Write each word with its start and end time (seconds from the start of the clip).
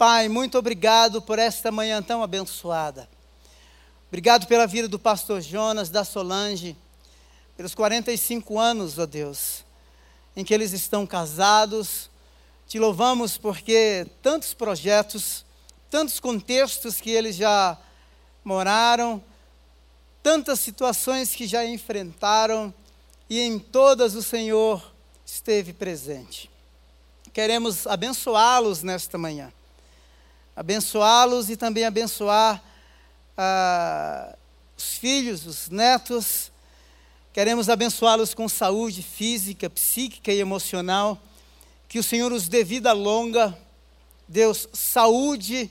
Pai, 0.00 0.30
muito 0.30 0.56
obrigado 0.56 1.20
por 1.20 1.38
esta 1.38 1.70
manhã 1.70 2.02
tão 2.02 2.22
abençoada. 2.22 3.06
Obrigado 4.08 4.46
pela 4.46 4.66
vida 4.66 4.88
do 4.88 4.98
pastor 4.98 5.42
Jonas, 5.42 5.90
da 5.90 6.04
Solange, 6.04 6.74
pelos 7.54 7.74
45 7.74 8.58
anos, 8.58 8.98
ó 8.98 9.04
Deus, 9.04 9.62
em 10.34 10.42
que 10.42 10.54
eles 10.54 10.72
estão 10.72 11.06
casados. 11.06 12.08
Te 12.66 12.78
louvamos 12.78 13.36
porque 13.36 14.06
tantos 14.22 14.54
projetos, 14.54 15.44
tantos 15.90 16.18
contextos 16.18 16.98
que 16.98 17.10
eles 17.10 17.36
já 17.36 17.76
moraram, 18.42 19.22
tantas 20.22 20.60
situações 20.60 21.34
que 21.34 21.46
já 21.46 21.62
enfrentaram, 21.66 22.72
e 23.28 23.38
em 23.38 23.58
todas 23.58 24.14
o 24.14 24.22
Senhor 24.22 24.82
esteve 25.26 25.74
presente. 25.74 26.50
Queremos 27.34 27.86
abençoá-los 27.86 28.82
nesta 28.82 29.18
manhã. 29.18 29.52
Abençoá-los 30.60 31.48
e 31.48 31.56
também 31.56 31.86
abençoar 31.86 32.62
ah, 33.34 34.36
os 34.76 34.98
filhos, 34.98 35.46
os 35.46 35.70
netos. 35.70 36.52
Queremos 37.32 37.70
abençoá-los 37.70 38.34
com 38.34 38.46
saúde 38.46 39.02
física, 39.02 39.70
psíquica 39.70 40.30
e 40.30 40.38
emocional. 40.38 41.18
Que 41.88 41.98
o 41.98 42.02
Senhor 42.02 42.30
os 42.30 42.46
dê 42.46 42.62
vida 42.62 42.92
longa. 42.92 43.56
Deus, 44.28 44.68
saúde. 44.74 45.70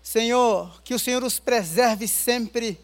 Senhor, 0.00 0.80
que 0.84 0.94
o 0.94 0.98
Senhor 1.00 1.24
os 1.24 1.40
preserve 1.40 2.06
sempre. 2.06 2.78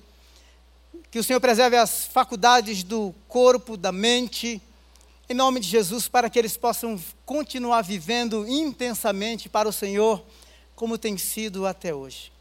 Que 1.12 1.21
o 1.21 1.23
Senhor 1.23 1.38
preserve 1.38 1.77
as 1.77 2.07
faculdades 2.07 2.83
do 2.83 3.15
corpo, 3.29 3.77
da 3.77 3.93
mente 3.93 4.60
em 5.29 5.35
nome 5.35 5.60
de 5.60 5.69
Jesus, 5.69 6.09
para 6.09 6.29
que 6.29 6.38
eles 6.38 6.57
possam 6.57 7.01
continuar 7.24 7.83
vivendo 7.83 8.46
intensamente 8.49 9.49
para 9.49 9.69
o 9.69 9.73
Senhor, 9.73 10.21
como 10.74 10.98
tem 10.98 11.16
sido 11.16 11.66
até 11.66 11.95
hoje. 11.95 12.33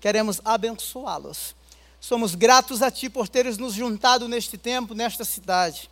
Queremos 0.00 0.40
abençoá-los. 0.44 1.54
Somos 2.00 2.34
gratos 2.34 2.82
a 2.82 2.90
Ti 2.90 3.10
por 3.10 3.28
teres 3.28 3.58
nos 3.58 3.74
juntado 3.74 4.28
neste 4.28 4.56
tempo, 4.56 4.94
nesta 4.94 5.24
cidade. 5.24 5.90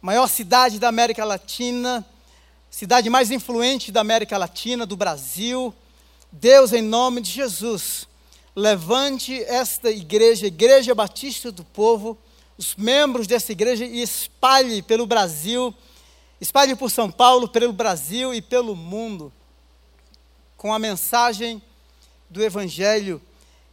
Maior 0.00 0.28
cidade 0.28 0.78
da 0.78 0.88
América 0.88 1.24
Latina, 1.24 2.06
cidade 2.70 3.10
mais 3.10 3.30
influente 3.30 3.92
da 3.92 4.00
América 4.00 4.38
Latina, 4.38 4.86
do 4.86 4.96
Brasil. 4.96 5.74
Deus, 6.32 6.72
em 6.72 6.82
nome 6.82 7.20
de 7.20 7.30
Jesus, 7.30 8.06
levante 8.54 9.42
esta 9.44 9.90
igreja, 9.90 10.46
Igreja 10.46 10.94
Batista 10.94 11.52
do 11.52 11.64
Povo, 11.64 12.16
os 12.56 12.74
membros 12.74 13.26
dessa 13.26 13.52
igreja 13.52 13.84
e 13.84 14.00
espalhe 14.00 14.80
pelo 14.80 15.06
Brasil, 15.06 15.74
espalhe 16.40 16.74
por 16.74 16.90
São 16.90 17.10
Paulo, 17.10 17.48
pelo 17.48 17.72
Brasil 17.72 18.32
e 18.32 18.40
pelo 18.40 18.74
mundo, 18.74 19.30
com 20.56 20.72
a 20.72 20.78
mensagem 20.78 21.62
do 22.28 22.42
Evangelho, 22.42 23.20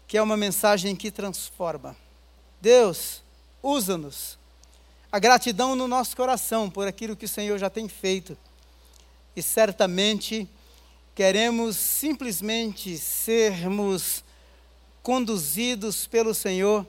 que 0.08 0.18
é 0.18 0.22
uma 0.22 0.38
mensagem 0.38 0.96
que 0.96 1.12
transforma. 1.12 1.96
Deus, 2.62 3.22
usa-nos. 3.62 4.38
A 5.12 5.20
gratidão 5.20 5.76
no 5.76 5.88
nosso 5.88 6.16
coração 6.16 6.70
por 6.70 6.88
aquilo 6.88 7.16
que 7.16 7.26
o 7.26 7.30
Senhor 7.30 7.58
já 7.58 7.70
tem 7.70 7.88
feito. 7.88 8.38
E 9.36 9.42
certamente 9.42 10.48
queremos 11.16 11.76
simplesmente 11.78 12.98
sermos 12.98 14.24
conduzidos 15.02 16.08
pelo 16.08 16.34
Senhor 16.34 16.88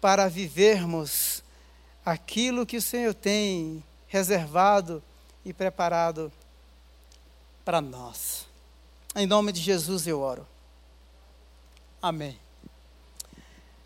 para 0.00 0.28
vivermos 0.28 1.42
aquilo 2.04 2.66
que 2.66 2.76
o 2.76 2.82
Senhor 2.82 3.14
tem 3.14 3.84
reservado 4.08 5.02
e 5.44 5.52
preparado 5.52 6.32
para 7.64 7.80
nós. 7.80 8.49
Em 9.16 9.26
nome 9.26 9.50
de 9.50 9.60
Jesus 9.60 10.06
eu 10.06 10.20
oro. 10.20 10.46
Amém. 12.00 12.38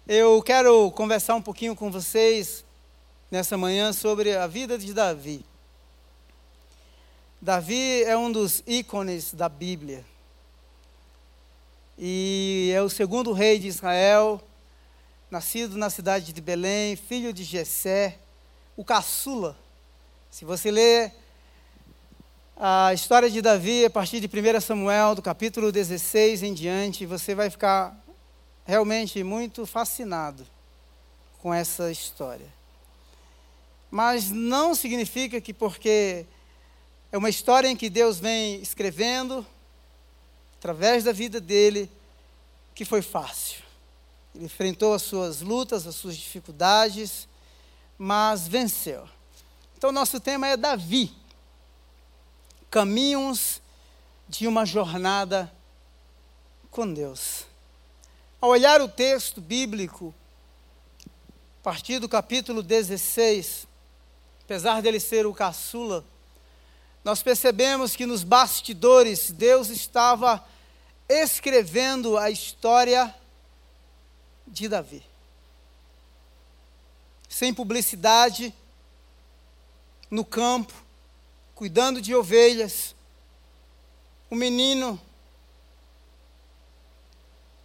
Eu 0.06 0.42
quero 0.42 0.90
conversar 0.90 1.34
um 1.34 1.40
pouquinho 1.40 1.74
com 1.74 1.90
vocês 1.90 2.62
nessa 3.30 3.56
manhã 3.56 3.90
sobre 3.94 4.36
a 4.36 4.46
vida 4.46 4.76
de 4.76 4.92
Davi. 4.92 5.42
Davi 7.40 8.04
é 8.04 8.14
um 8.14 8.30
dos 8.30 8.62
ícones 8.66 9.32
da 9.32 9.48
Bíblia. 9.48 10.04
E 11.96 12.70
é 12.74 12.82
o 12.82 12.90
segundo 12.90 13.32
rei 13.32 13.58
de 13.58 13.68
Israel 13.68 14.42
nascido 15.30 15.78
na 15.78 15.88
cidade 15.88 16.34
de 16.34 16.40
Belém, 16.42 16.96
filho 16.96 17.32
de 17.32 17.44
Jessé, 17.44 18.18
o 18.76 18.84
caçula. 18.84 19.56
Se 20.30 20.44
você 20.44 20.70
ler 20.70 21.14
a 22.56 22.94
história 22.94 23.28
de 23.28 23.42
Davi 23.42 23.84
a 23.84 23.90
partir 23.90 24.20
de 24.20 24.28
1 24.28 24.60
Samuel, 24.60 25.16
do 25.16 25.22
capítulo 25.22 25.72
16 25.72 26.44
em 26.44 26.54
diante, 26.54 27.04
você 27.04 27.34
vai 27.34 27.50
ficar 27.50 27.96
realmente 28.64 29.22
muito 29.24 29.66
fascinado 29.66 30.46
com 31.42 31.52
essa 31.52 31.90
história. 31.90 32.46
Mas 33.90 34.30
não 34.30 34.74
significa 34.74 35.40
que 35.40 35.52
porque 35.52 36.26
é 37.10 37.18
uma 37.18 37.28
história 37.28 37.68
em 37.68 37.76
que 37.76 37.90
Deus 37.90 38.20
vem 38.20 38.60
escrevendo 38.60 39.44
através 40.58 41.04
da 41.04 41.12
vida 41.12 41.40
dele 41.40 41.90
que 42.72 42.84
foi 42.84 43.02
fácil. 43.02 43.62
Ele 44.34 44.44
enfrentou 44.44 44.94
as 44.94 45.02
suas 45.02 45.40
lutas, 45.40 45.86
as 45.86 45.96
suas 45.96 46.16
dificuldades, 46.16 47.28
mas 47.98 48.46
venceu. 48.46 49.08
Então, 49.76 49.92
nosso 49.92 50.18
tema 50.20 50.46
é 50.48 50.56
Davi. 50.56 51.23
Caminhos 52.74 53.62
de 54.28 54.48
uma 54.48 54.66
jornada 54.66 55.48
com 56.72 56.92
Deus. 56.92 57.44
Ao 58.40 58.50
olhar 58.50 58.80
o 58.80 58.88
texto 58.88 59.40
bíblico, 59.40 60.12
a 61.60 61.62
partir 61.62 62.00
do 62.00 62.08
capítulo 62.08 62.64
16, 62.64 63.68
apesar 64.42 64.82
dele 64.82 64.98
ser 64.98 65.24
o 65.24 65.32
caçula, 65.32 66.04
nós 67.04 67.22
percebemos 67.22 67.94
que 67.94 68.06
nos 68.06 68.24
bastidores 68.24 69.30
Deus 69.30 69.68
estava 69.68 70.44
escrevendo 71.08 72.18
a 72.18 72.28
história 72.28 73.14
de 74.48 74.68
Davi. 74.68 75.04
Sem 77.28 77.54
publicidade, 77.54 78.52
no 80.10 80.24
campo, 80.24 80.83
cuidando 81.54 82.00
de 82.00 82.14
ovelhas, 82.14 82.94
o 84.30 84.34
menino 84.34 85.00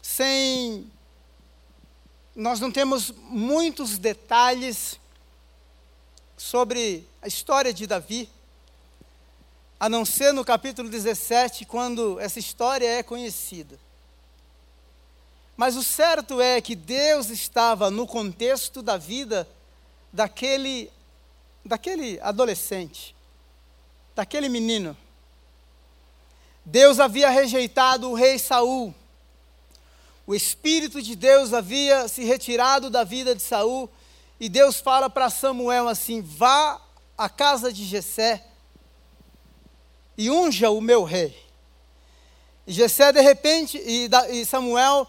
sem. 0.01 0.89
Nós 2.35 2.59
não 2.59 2.71
temos 2.71 3.11
muitos 3.11 3.97
detalhes 3.97 4.99
sobre 6.37 7.05
a 7.21 7.27
história 7.27 7.73
de 7.73 7.85
Davi, 7.85 8.29
a 9.79 9.89
não 9.89 10.05
ser 10.05 10.31
no 10.31 10.45
capítulo 10.45 10.89
17, 10.89 11.65
quando 11.65 12.19
essa 12.19 12.39
história 12.39 12.87
é 12.87 13.03
conhecida. 13.03 13.77
Mas 15.57 15.75
o 15.75 15.83
certo 15.83 16.39
é 16.39 16.61
que 16.61 16.75
Deus 16.75 17.29
estava 17.29 17.91
no 17.91 18.07
contexto 18.07 18.81
da 18.81 18.95
vida 18.95 19.47
daquele, 20.13 20.89
daquele 21.65 22.19
adolescente, 22.21 23.13
daquele 24.19 24.49
menino. 24.49 24.97
Deus 26.65 26.99
havia 26.99 27.29
rejeitado 27.29 28.09
o 28.09 28.13
rei 28.13 28.37
Saul. 28.37 28.93
O 30.27 30.35
espírito 30.35 31.01
de 31.01 31.15
Deus 31.15 31.53
havia 31.53 32.05
se 32.09 32.25
retirado 32.25 32.89
da 32.89 33.05
vida 33.05 33.33
de 33.33 33.41
Saul 33.41 33.89
e 34.37 34.49
Deus 34.49 34.81
fala 34.81 35.09
para 35.09 35.29
Samuel 35.29 35.87
assim: 35.87 36.21
"Vá 36.21 36.81
à 37.17 37.29
casa 37.29 37.71
de 37.71 37.85
Jessé 37.85 38.43
e 40.17 40.29
unja 40.29 40.69
o 40.69 40.81
meu 40.81 41.05
rei". 41.05 41.33
E 42.67 42.73
Jessé 42.73 43.13
de 43.13 43.21
repente 43.21 43.77
e 43.77 44.45
Samuel 44.45 45.07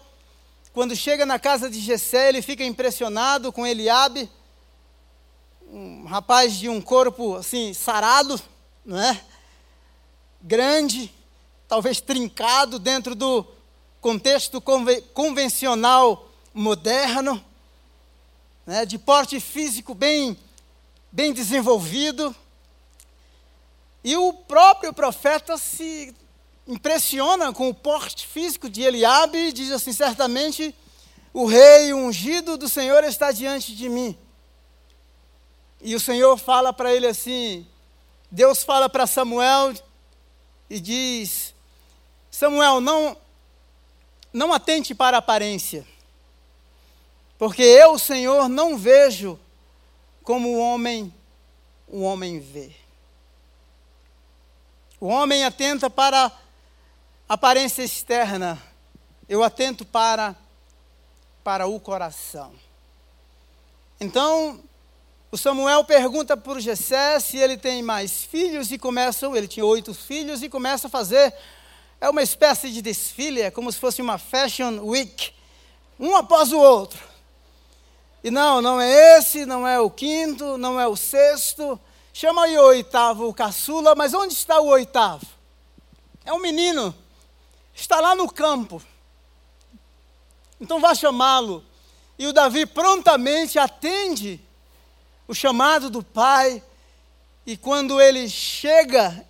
quando 0.73 0.95
chega 0.95 1.25
na 1.25 1.37
casa 1.37 1.69
de 1.69 1.81
Jessé, 1.81 2.29
ele 2.29 2.41
fica 2.41 2.63
impressionado 2.63 3.51
com 3.51 3.67
Eliabe, 3.67 4.31
um 5.69 6.05
rapaz 6.05 6.55
de 6.55 6.69
um 6.69 6.79
corpo 6.79 7.35
assim 7.35 7.73
sarado, 7.73 8.39
né? 8.85 9.21
Grande, 10.41 11.13
talvez 11.67 12.01
trincado 12.01 12.79
dentro 12.79 13.15
do 13.15 13.45
contexto 13.99 14.61
convencional 15.13 16.29
moderno, 16.53 17.43
né? 18.65 18.85
De 18.85 18.97
porte 18.97 19.39
físico 19.39 19.93
bem 19.93 20.37
bem 21.11 21.33
desenvolvido. 21.33 22.35
E 24.03 24.15
o 24.15 24.33
próprio 24.33 24.93
profeta 24.93 25.57
se 25.57 26.15
impressiona 26.67 27.51
com 27.51 27.69
o 27.69 27.73
porte 27.73 28.25
físico 28.25 28.69
de 28.69 28.81
Eliabe 28.81 29.37
e 29.37 29.53
diz 29.53 29.71
assim: 29.71 29.91
certamente 29.91 30.73
o 31.33 31.45
rei 31.45 31.93
ungido 31.93 32.57
do 32.57 32.69
Senhor 32.69 33.03
está 33.03 33.31
diante 33.31 33.75
de 33.75 33.89
mim. 33.89 34.17
E 35.81 35.95
o 35.95 35.99
Senhor 35.99 36.37
fala 36.37 36.71
para 36.71 36.93
ele 36.93 37.07
assim: 37.07 37.67
Deus 38.31 38.63
fala 38.63 38.87
para 38.87 39.05
Samuel 39.05 39.73
e 40.69 40.79
diz: 40.79 41.53
Samuel, 42.31 42.79
não, 42.79 43.17
não 44.31 44.53
atente 44.53 44.95
para 44.95 45.17
a 45.17 45.19
aparência, 45.19 45.85
porque 47.37 47.61
eu, 47.61 47.99
Senhor, 47.99 48.47
não 48.47 48.77
vejo 48.77 49.37
como 50.23 50.47
o 50.47 50.59
homem, 50.59 51.13
o 51.89 52.03
homem 52.03 52.39
vê. 52.39 52.71
O 54.97 55.07
homem 55.07 55.43
atenta 55.43 55.89
para 55.89 56.27
a 57.27 57.33
aparência 57.33 57.83
externa, 57.83 58.61
eu 59.27 59.43
atento 59.43 59.83
para, 59.83 60.37
para 61.43 61.67
o 61.67 61.77
coração. 61.81 62.53
Então, 63.99 64.63
o 65.31 65.37
Samuel 65.37 65.85
pergunta 65.85 66.37
o 66.45 66.59
Jessé 66.59 67.17
se 67.21 67.37
ele 67.37 67.55
tem 67.55 67.81
mais 67.81 68.23
filhos 68.23 68.69
e 68.69 68.77
começa, 68.77 69.25
ele 69.27 69.47
tinha 69.47 69.65
oito 69.65 69.93
filhos 69.93 70.43
e 70.43 70.49
começa 70.49 70.87
a 70.87 70.89
fazer, 70.89 71.33
é 72.01 72.09
uma 72.09 72.21
espécie 72.21 72.69
de 72.69 72.81
desfile, 72.81 73.41
é 73.41 73.49
como 73.49 73.71
se 73.71 73.79
fosse 73.79 74.01
uma 74.01 74.17
fashion 74.17 74.81
week, 74.81 75.33
um 75.97 76.17
após 76.17 76.51
o 76.51 76.59
outro. 76.59 76.99
E 78.21 78.29
não, 78.29 78.61
não 78.61 78.81
é 78.81 79.17
esse, 79.17 79.45
não 79.45 79.65
é 79.65 79.79
o 79.79 79.89
quinto, 79.89 80.57
não 80.57 80.77
é 80.77 80.85
o 80.85 80.97
sexto, 80.97 81.79
chama 82.13 82.43
aí 82.43 82.57
o 82.57 82.65
oitavo, 82.65 83.29
o 83.29 83.33
caçula, 83.33 83.95
mas 83.95 84.13
onde 84.13 84.33
está 84.33 84.59
o 84.59 84.67
oitavo? 84.67 85.25
É 86.25 86.33
um 86.33 86.39
menino, 86.39 86.93
está 87.73 88.01
lá 88.01 88.13
no 88.15 88.29
campo. 88.29 88.81
Então 90.59 90.81
vá 90.81 90.93
chamá-lo. 90.93 91.63
E 92.19 92.27
o 92.27 92.33
Davi 92.33 92.65
prontamente 92.65 93.57
atende 93.57 94.39
o 95.27 95.33
chamado 95.33 95.89
do 95.89 96.03
pai. 96.03 96.63
E 97.45 97.57
quando 97.57 97.99
ele 97.99 98.29
chega, 98.29 99.25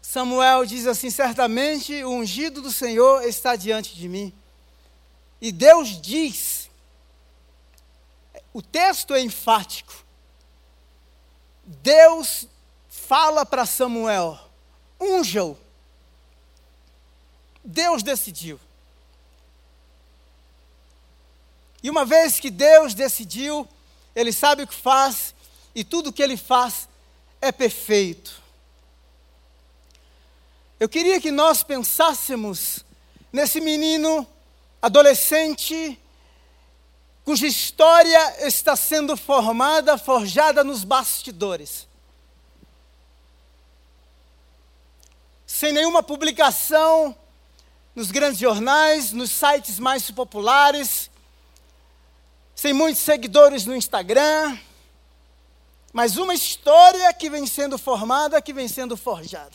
Samuel 0.00 0.64
diz 0.64 0.86
assim: 0.86 1.10
certamente 1.10 2.02
o 2.04 2.10
ungido 2.10 2.62
do 2.62 2.72
Senhor 2.72 3.24
está 3.24 3.56
diante 3.56 3.94
de 3.94 4.08
mim. 4.08 4.32
E 5.40 5.52
Deus 5.52 6.00
diz, 6.00 6.68
o 8.52 8.62
texto 8.62 9.14
é 9.14 9.20
enfático. 9.20 9.94
Deus 11.64 12.48
fala 12.88 13.44
para 13.44 13.66
Samuel: 13.66 14.38
unja-o. 15.00 15.56
Deus 17.62 18.02
decidiu. 18.02 18.58
E 21.82 21.90
uma 21.90 22.04
vez 22.04 22.40
que 22.40 22.50
Deus 22.50 22.94
decidiu, 22.94 23.68
Ele 24.18 24.32
sabe 24.32 24.64
o 24.64 24.66
que 24.66 24.74
faz, 24.74 25.32
e 25.72 25.84
tudo 25.84 26.10
o 26.10 26.12
que 26.12 26.20
Ele 26.20 26.36
faz 26.36 26.88
é 27.40 27.52
perfeito. 27.52 28.42
Eu 30.80 30.88
queria 30.88 31.20
que 31.20 31.30
nós 31.30 31.62
pensássemos 31.62 32.84
nesse 33.32 33.60
menino 33.60 34.26
adolescente, 34.82 35.96
cuja 37.24 37.46
história 37.46 38.44
está 38.44 38.74
sendo 38.74 39.16
formada, 39.16 39.96
forjada 39.96 40.64
nos 40.64 40.82
bastidores. 40.82 41.86
Sem 45.46 45.72
nenhuma 45.72 46.02
publicação 46.02 47.16
nos 47.94 48.10
grandes 48.10 48.40
jornais, 48.40 49.12
nos 49.12 49.30
sites 49.30 49.78
mais 49.78 50.10
populares, 50.10 51.08
sem 52.58 52.72
muitos 52.72 53.02
seguidores 53.02 53.64
no 53.66 53.76
Instagram, 53.76 54.58
mas 55.92 56.16
uma 56.16 56.34
história 56.34 57.14
que 57.14 57.30
vem 57.30 57.46
sendo 57.46 57.78
formada, 57.78 58.42
que 58.42 58.52
vem 58.52 58.66
sendo 58.66 58.96
forjada. 58.96 59.52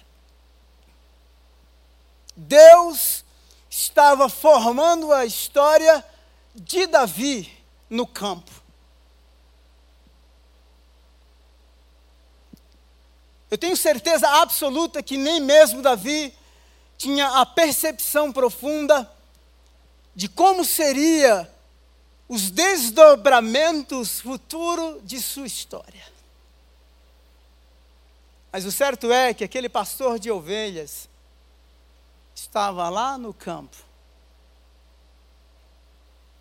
Deus 2.33 3.25
estava 3.69 4.29
formando 4.29 5.11
a 5.11 5.25
história 5.25 6.01
de 6.55 6.87
Davi 6.87 7.51
no 7.89 8.07
campo. 8.07 8.49
Eu 13.51 13.57
tenho 13.57 13.75
certeza 13.75 14.29
absoluta 14.29 15.03
que 15.03 15.17
nem 15.17 15.41
mesmo 15.41 15.81
Davi 15.81 16.33
tinha 16.97 17.41
a 17.41 17.45
percepção 17.45 18.31
profunda 18.31 19.11
de 20.15 20.29
como 20.29 20.63
seria 20.63 21.52
os 22.33 22.49
desdobramentos 22.49 24.19
futuros 24.19 25.05
de 25.05 25.21
sua 25.21 25.45
história. 25.45 26.03
Mas 28.51 28.65
o 28.65 28.71
certo 28.71 29.11
é 29.11 29.35
que 29.35 29.43
aquele 29.43 29.69
pastor 29.69 30.17
de 30.17 30.31
ovelhas 30.31 31.07
estava 32.33 32.89
lá 32.89 33.19
no 33.19 33.35
campo, 33.35 33.77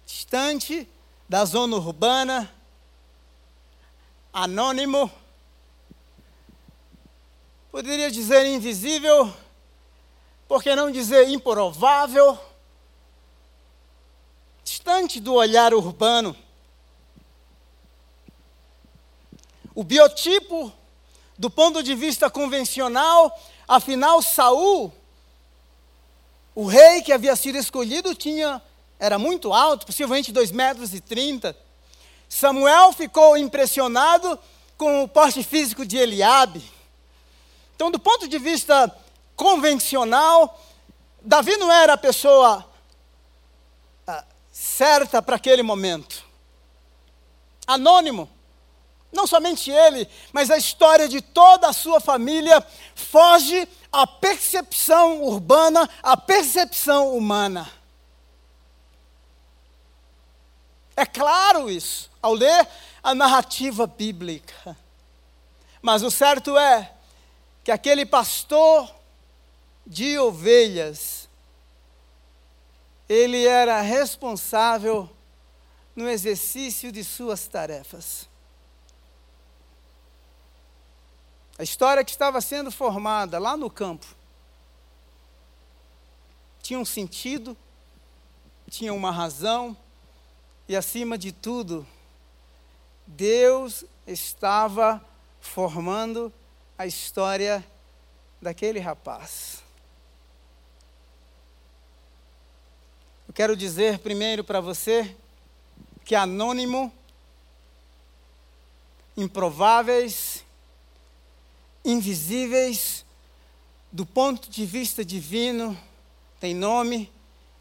distante 0.07 0.89
da 1.29 1.45
zona 1.45 1.77
urbana, 1.77 2.51
anônimo, 4.33 5.13
poderia 7.71 8.11
dizer 8.11 8.47
invisível, 8.47 9.31
por 10.49 10.63
que 10.63 10.75
não 10.75 10.91
dizer 10.91 11.29
improvável? 11.29 12.39
Distante 14.73 15.21
do 15.21 15.35
olhar 15.35 15.75
urbano. 15.75 16.35
O 19.75 19.85
biotipo, 19.85 20.73
do 21.37 21.51
ponto 21.51 21.83
de 21.83 21.95
vista 21.95 22.31
convencional, 22.31 23.39
afinal, 23.69 24.23
Saul, 24.23 24.91
o 26.55 26.65
rei 26.65 27.03
que 27.03 27.13
havia 27.13 27.37
sido 27.37 27.59
escolhido, 27.59 28.15
tinha, 28.15 28.63
era 28.99 29.19
muito 29.19 29.53
alto, 29.53 29.85
possivelmente 29.85 30.33
2 30.33 30.51
metros 30.51 30.95
e 30.95 31.03
30. 31.03 31.55
Samuel 32.27 32.95
ficou 32.95 33.37
impressionado 33.37 34.39
com 34.79 35.03
o 35.03 35.09
porte 35.09 35.43
físico 35.43 35.85
de 35.85 35.99
Eliabe. 35.99 36.65
Então, 37.77 37.91
do 37.91 37.99
ponto 37.99 38.27
de 38.27 38.39
vista 38.39 38.91
convencional, 39.37 40.59
Davi 41.21 41.59
não 41.59 41.71
era 41.71 41.93
a 41.93 41.99
pessoa 41.99 42.72
certa 44.53 45.23
para 45.23 45.37
aquele 45.37 45.63
momento. 45.63 46.23
Anônimo. 47.67 48.29
Não 49.11 49.27
somente 49.27 49.71
ele, 49.71 50.09
mas 50.33 50.51
a 50.51 50.57
história 50.57 51.07
de 51.07 51.21
toda 51.21 51.69
a 51.69 51.73
sua 51.73 52.01
família 52.01 52.65
foge 52.95 53.69
à 53.91 54.07
percepção 54.07 55.23
urbana, 55.23 55.89
à 56.03 56.17
percepção 56.17 57.15
humana. 57.15 57.71
É 60.97 61.05
claro 61.05 61.71
isso, 61.71 62.11
ao 62.23 62.33
ler 62.33 62.67
a 63.03 63.15
narrativa 63.15 63.87
bíblica. 63.87 64.77
Mas 65.83 66.03
o 66.03 66.11
certo 66.11 66.57
é 66.57 66.91
que 67.65 67.71
aquele 67.71 68.07
pastor 68.07 68.91
de 69.87 70.19
ovelhas 70.19 71.22
ele 73.13 73.47
era 73.47 73.79
responsável 73.83 75.11
no 75.95 76.09
exercício 76.09 76.91
de 76.91 77.05
suas 77.05 77.47
tarefas. 77.47 78.27
A 81.59 81.63
história 81.63 82.03
que 82.03 82.11
estava 82.11 82.41
sendo 82.41 82.73
formada 82.73 83.39
lá 83.39 83.55
no 83.55 83.69
campo 83.69 84.07
tinha 86.63 86.79
um 86.79 86.87
sentido, 86.87 87.55
tinha 88.71 88.95
uma 88.95 89.11
razão, 89.11 89.77
e 90.67 90.75
acima 90.75 91.19
de 91.19 91.33
tudo, 91.33 91.87
Deus 93.07 93.85
estava 94.07 95.05
formando 95.39 96.33
a 96.79 96.87
história 96.87 97.63
daquele 98.41 98.79
rapaz. 98.79 99.62
Quero 103.35 103.57
dizer 103.57 103.99
primeiro 104.01 104.45
para 104.45 104.61
você 104.61 105.17
que 106.05 106.15
anônimo, 106.15 106.93
improváveis, 109.17 110.45
invisíveis, 111.83 113.07
do 113.91 114.05
ponto 114.05 114.51
de 114.51 114.67
vista 114.67 115.03
divino, 115.03 115.79
tem 116.39 116.55
nome, 116.55 117.11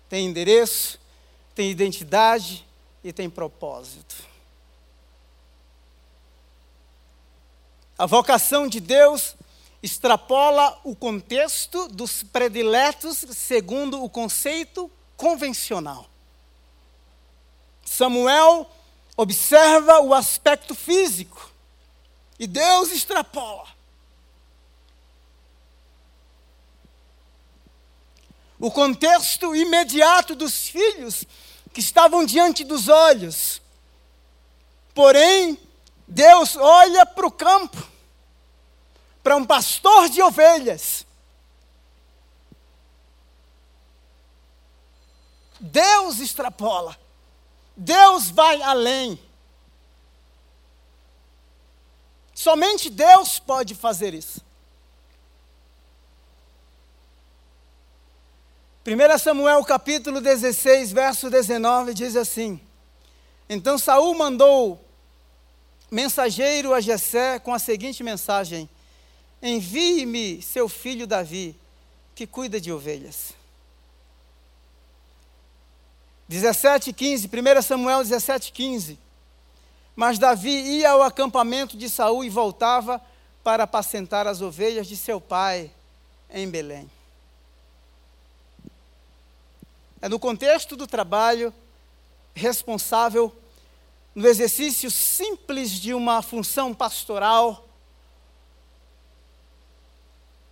tem 0.10 0.26
endereço, 0.26 1.00
tem 1.56 1.72
identidade 1.72 2.68
e 3.02 3.14
tem 3.14 3.30
propósito. 3.30 4.26
A 7.98 8.06
vocação 8.06 8.68
de 8.68 8.82
Deus 8.82 9.38
extrapola 9.82 10.78
o 10.84 10.94
contexto 10.94 11.88
dos 11.88 12.24
prediletos 12.24 13.20
segundo 13.30 14.04
o 14.04 14.10
conceito 14.10 14.92
convencional. 15.22 16.10
Samuel 17.86 18.68
observa 19.16 20.00
o 20.00 20.16
aspecto 20.16 20.74
físico 20.74 21.52
e 22.40 22.48
Deus 22.48 22.92
extrapola. 22.92 23.70
o 28.62 28.70
contexto 28.70 29.56
imediato 29.56 30.36
dos 30.36 30.68
filhos 30.68 31.26
que 31.74 31.80
estavam 31.80 32.24
diante 32.24 32.64
dos 32.64 32.88
olhos. 32.88 33.60
Porém, 34.94 35.58
Deus 36.08 36.56
olha 36.56 37.04
para 37.04 37.26
o 37.26 37.32
campo, 37.32 37.84
para 39.24 39.36
um 39.36 39.44
pastor 39.44 40.10
de 40.10 40.22
ovelhas. 40.22 41.08
Deus 45.62 46.20
extrapola, 46.20 46.98
Deus 47.78 48.32
vai 48.32 48.62
além. 48.64 49.20
Somente 52.34 52.90
Deus 52.90 53.38
pode 53.38 53.76
fazer 53.76 54.16
isso. 54.16 54.42
1 58.84 59.18
Samuel 59.20 59.64
capítulo 59.64 60.20
16, 60.20 60.92
verso 60.92 61.30
19 61.30 61.94
diz 61.94 62.16
assim: 62.16 62.60
Então 63.48 63.78
Saul 63.78 64.16
mandou 64.16 64.84
mensageiro 65.92 66.74
a 66.74 66.82
Jessé 66.82 67.38
com 67.38 67.54
a 67.54 67.60
seguinte 67.60 68.04
mensagem: 68.04 68.68
Envie-me 69.40 70.42
seu 70.42 70.68
filho 70.68 71.06
Davi, 71.06 71.56
que 72.16 72.26
cuida 72.26 72.60
de 72.60 72.72
ovelhas. 72.72 73.40
17, 76.32 76.94
15, 76.94 77.28
1 77.28 77.62
Samuel 77.62 78.04
17, 78.04 78.54
15. 78.54 78.98
Mas 79.94 80.18
Davi 80.18 80.50
ia 80.50 80.92
ao 80.92 81.04
acampamento 81.04 81.76
de 81.76 81.90
Saul 81.90 82.24
e 82.24 82.30
voltava 82.30 83.02
para 83.44 83.64
apacentar 83.64 84.26
as 84.26 84.40
ovelhas 84.40 84.88
de 84.88 84.96
seu 84.96 85.20
pai 85.20 85.70
em 86.30 86.50
Belém. 86.50 86.90
É 90.02 90.08
no 90.08 90.18
contexto 90.18 90.78
do 90.78 90.88
trabalho 90.88 91.54
responsável, 92.34 93.36
no 94.16 94.26
exercício 94.26 94.90
simples 94.90 95.72
de 95.72 95.94
uma 95.94 96.22
função 96.22 96.74
pastoral, 96.74 97.68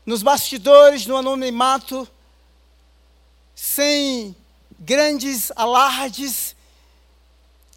nos 0.06 0.22
bastidores, 0.22 1.06
no 1.06 1.16
anonimato, 1.16 2.06
sem 3.56 4.36
grandes 4.80 5.52
alardes, 5.56 6.56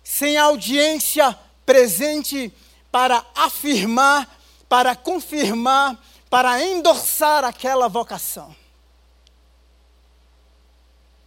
sem 0.02 0.36
audiência 0.36 1.38
presente 1.66 2.52
para 2.90 3.24
afirmar, 3.34 4.40
para 4.68 4.96
confirmar, 4.96 5.98
para 6.30 6.62
endossar 6.62 7.44
aquela 7.44 7.88
vocação 7.88 8.54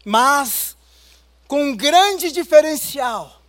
mas 0.06 0.78
com 1.48 1.64
um 1.64 1.76
grande 1.76 2.32
diferencial: 2.32 3.42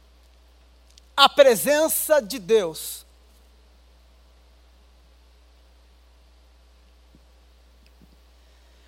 a 1.14 1.28
presença 1.28 2.20
de 2.20 2.38
Deus. 2.38 3.04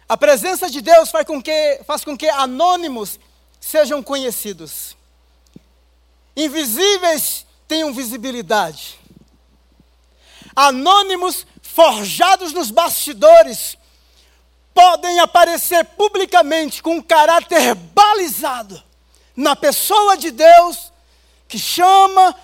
A 0.09 0.17
presença 0.17 0.71
de 0.71 0.81
Deus 0.81 1.11
faz 1.11 1.27
com 1.27 1.43
que, 1.43 1.83
faz 1.85 2.03
com 2.03 2.17
que 2.17 2.31
anônimos 2.31 3.21
sejam 3.61 4.03
conhecidos, 4.03 4.97
invisíveis 6.37 7.47
tenham 7.67 7.93
visibilidade, 7.93 8.99
anônimos 10.55 11.47
forjados 11.63 12.53
nos 12.53 12.71
bastidores 12.71 13.77
podem 14.75 15.19
aparecer 15.19 15.85
publicamente 15.85 16.83
com 16.83 16.97
um 16.97 17.03
caráter 17.03 17.75
balizado 17.75 18.81
na 19.35 19.57
pessoa 19.57 20.17
de 20.17 20.31
Deus, 20.31 20.93
que 21.49 21.59
chama, 21.59 22.35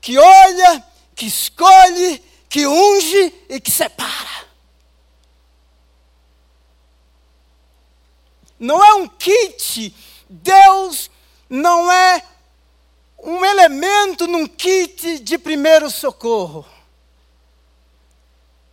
que 0.00 0.18
olha, 0.18 0.84
que 1.14 1.26
escolhe, 1.26 2.22
que 2.48 2.66
unge 2.66 3.34
e 3.48 3.60
que 3.60 3.70
separa. 3.70 4.46
Não 8.58 8.82
é 8.82 8.94
um 8.94 9.08
kit, 9.08 9.94
Deus 10.32 11.10
não 11.48 11.92
é 11.92 12.22
um 13.22 13.44
elemento 13.44 14.26
num 14.26 14.46
kit 14.46 15.18
de 15.18 15.36
primeiro 15.36 15.90
socorro. 15.90 16.64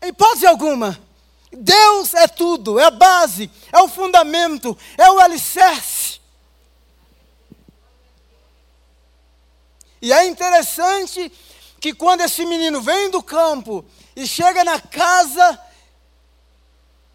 Em 0.01 0.07
hipótese 0.07 0.47
alguma, 0.47 0.97
Deus 1.51 2.13
é 2.13 2.29
tudo, 2.29 2.79
é 2.79 2.85
a 2.85 2.91
base, 2.91 3.51
é 3.73 3.81
o 3.81 3.89
fundamento, 3.89 4.77
é 4.97 5.11
o 5.11 5.19
alicerce. 5.19 6.21
E 10.01 10.13
é 10.13 10.25
interessante 10.25 11.29
que 11.81 11.93
quando 11.93 12.21
esse 12.21 12.45
menino 12.45 12.81
vem 12.81 13.09
do 13.09 13.21
campo 13.21 13.83
e 14.15 14.25
chega 14.25 14.63
na 14.63 14.79
casa 14.79 15.59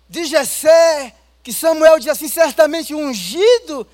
de 0.06 0.26
Jessé, 0.26 1.14
que 1.42 1.50
Samuel 1.50 1.98
diz 1.98 2.08
assim, 2.08 2.28
certamente 2.28 2.94
ungido 2.94 3.86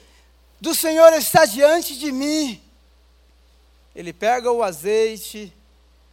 do 0.61 0.75
Senhor 0.75 1.13
está 1.15 1.47
diante 1.47 1.99
de 1.99 2.13
mim. 2.13 2.61
Ele 3.95 4.13
pega 4.13 4.53
o 4.53 4.63
azeite, 4.63 5.53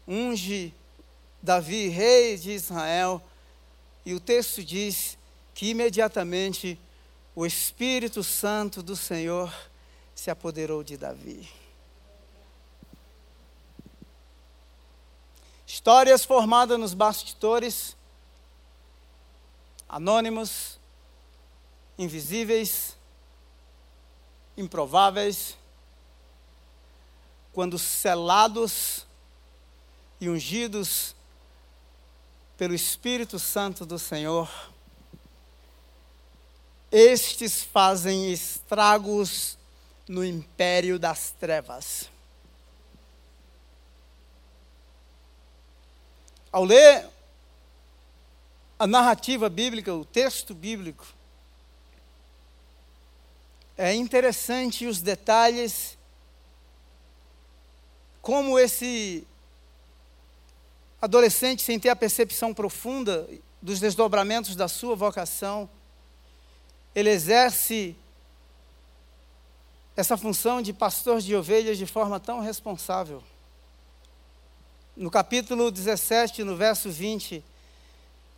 unge 0.07 0.73
Davi, 1.41 1.89
rei 1.89 2.37
de 2.37 2.51
Israel, 2.51 3.21
e 4.05 4.13
o 4.13 4.19
texto 4.19 4.63
diz 4.63 5.17
que 5.53 5.69
imediatamente 5.69 6.79
o 7.35 7.45
Espírito 7.45 8.23
Santo 8.23 8.81
do 8.81 8.95
Senhor 8.95 9.53
se 10.15 10.31
apoderou 10.31 10.83
de 10.83 10.97
Davi. 10.97 11.47
Histórias 15.65 16.25
formadas 16.25 16.79
nos 16.79 16.93
bastidores, 16.93 17.95
anônimos, 19.87 20.79
invisíveis, 21.97 22.96
improváveis, 24.57 25.55
quando 27.53 27.77
selados 27.77 29.05
e 30.19 30.29
ungidos 30.29 31.15
pelo 32.57 32.73
Espírito 32.73 33.37
Santo 33.37 33.85
do 33.85 33.99
Senhor, 33.99 34.49
estes 36.91 37.63
fazem 37.63 38.31
estragos 38.31 39.57
no 40.07 40.25
império 40.25 40.97
das 40.97 41.31
trevas. 41.31 42.09
Ao 46.51 46.63
ler 46.63 47.07
a 48.79 48.87
narrativa 48.87 49.49
bíblica, 49.49 49.93
o 49.93 50.05
texto 50.05 50.53
bíblico, 50.53 51.05
é 53.77 53.93
interessante 53.93 54.87
os 54.87 55.01
detalhes, 55.01 55.97
como 58.21 58.57
esse 58.57 59.25
adolescente 60.99 61.61
sem 61.61 61.79
ter 61.79 61.89
a 61.89 61.95
percepção 61.95 62.53
profunda 62.53 63.29
dos 63.61 63.79
desdobramentos 63.79 64.55
da 64.55 64.67
sua 64.67 64.95
vocação, 64.95 65.69
ele 66.95 67.11
exerce 67.11 67.95
essa 69.95 70.17
função 70.17 70.61
de 70.61 70.73
pastor 70.73 71.21
de 71.21 71.35
ovelhas 71.35 71.77
de 71.77 71.85
forma 71.85 72.19
tão 72.19 72.39
responsável. 72.39 73.23
No 74.95 75.11
capítulo 75.11 75.69
17, 75.69 76.43
no 76.43 76.55
verso 76.55 76.89
20, 76.89 77.43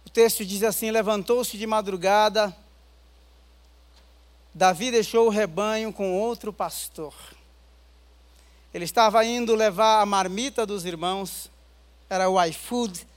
o 0.06 0.10
texto 0.10 0.46
diz 0.46 0.64
assim: 0.64 0.92
Levantou-se 0.92 1.58
de 1.58 1.66
madrugada, 1.66 2.56
Davi 4.60 4.92
deixou 4.92 5.28
o 5.28 5.30
rebanho 5.30 5.94
com 5.94 6.20
outro 6.20 6.52
pastor. 6.52 7.14
Ele 8.74 8.84
estava 8.84 9.24
indo 9.24 9.56
levar 9.56 10.02
a 10.02 10.06
marmita 10.06 10.66
dos 10.66 10.84
irmãos 10.84 11.50
era 12.10 12.30
o 12.30 12.44
iFood. 12.44 13.08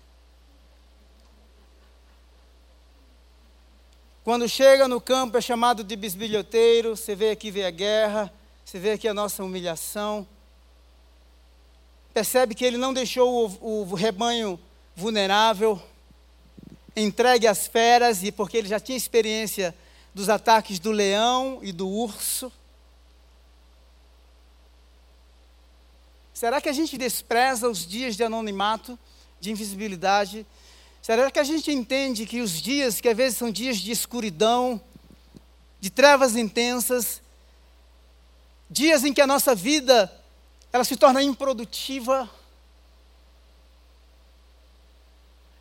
Quando 4.23 4.49
chega 4.49 4.87
no 4.87 5.01
campo 5.01 5.37
é 5.37 5.41
chamado 5.41 5.83
de 5.83 5.97
bisbilhoteiro, 5.97 6.97
você 6.97 7.17
vê 7.17 7.31
aqui 7.31 7.51
vê 7.51 7.65
a 7.65 7.73
guerra, 7.73 8.33
você 8.65 8.79
vê 8.79 8.93
aqui 8.93 9.09
a 9.09 9.15
nossa 9.15 9.43
humilhação. 9.43 10.25
Percebe 12.15 12.55
que 12.55 12.65
ele 12.65 12.77
não 12.77 12.95
deixou 12.95 13.51
o, 13.61 13.91
o 13.91 13.95
rebanho 13.95 14.61
vulnerável, 14.95 15.83
entregue 16.95 17.49
às 17.49 17.67
feras, 17.67 18.23
e 18.23 18.31
porque 18.31 18.59
ele 18.59 18.69
já 18.69 18.79
tinha 18.79 18.97
experiência 18.97 19.75
dos 20.15 20.29
ataques 20.29 20.79
do 20.79 20.91
leão 20.91 21.59
e 21.63 21.73
do 21.73 21.89
urso. 21.89 22.53
Será 26.35 26.61
que 26.61 26.69
a 26.69 26.73
gente 26.73 26.99
despreza 26.99 27.69
os 27.69 27.87
dias 27.87 28.17
de 28.17 28.25
anonimato, 28.25 28.99
de 29.41 29.51
invisibilidade? 29.51 30.47
Será 31.01 31.31
que 31.31 31.39
a 31.39 31.45
gente 31.45 31.71
entende 31.71 32.27
que 32.27 32.41
os 32.41 32.61
dias, 32.61 33.01
que 33.01 33.09
às 33.09 33.17
vezes 33.17 33.39
são 33.39 33.51
dias 33.51 33.77
de 33.79 33.91
escuridão, 33.91 34.81
de 35.81 35.91
trevas 35.91 36.37
intensas, 36.37 37.21
dias 38.71 39.05
em 39.05 39.13
que 39.13 39.21
a 39.21 39.27
nossa 39.27 39.55
vida 39.55 40.11
ela 40.73 40.85
se 40.85 40.97
torna 40.97 41.23
improdutiva. 41.23 42.29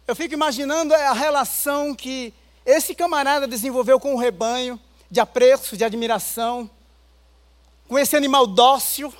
Eu 0.07 0.15
fico 0.15 0.33
imaginando 0.33 0.93
a 0.93 1.13
relação 1.13 1.93
que 1.93 2.33
esse 2.65 2.93
camarada 2.93 3.47
desenvolveu 3.47 3.99
com 3.99 4.13
o 4.13 4.17
rebanho, 4.17 4.79
de 5.09 5.19
apreço, 5.19 5.75
de 5.75 5.83
admiração, 5.83 6.69
com 7.87 7.99
esse 7.99 8.15
animal 8.15 8.47
dócil, 8.47 9.13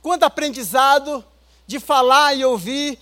quanto 0.00 0.24
aprendizado 0.24 1.24
de 1.66 1.80
falar 1.80 2.34
e 2.34 2.44
ouvir, 2.44 2.98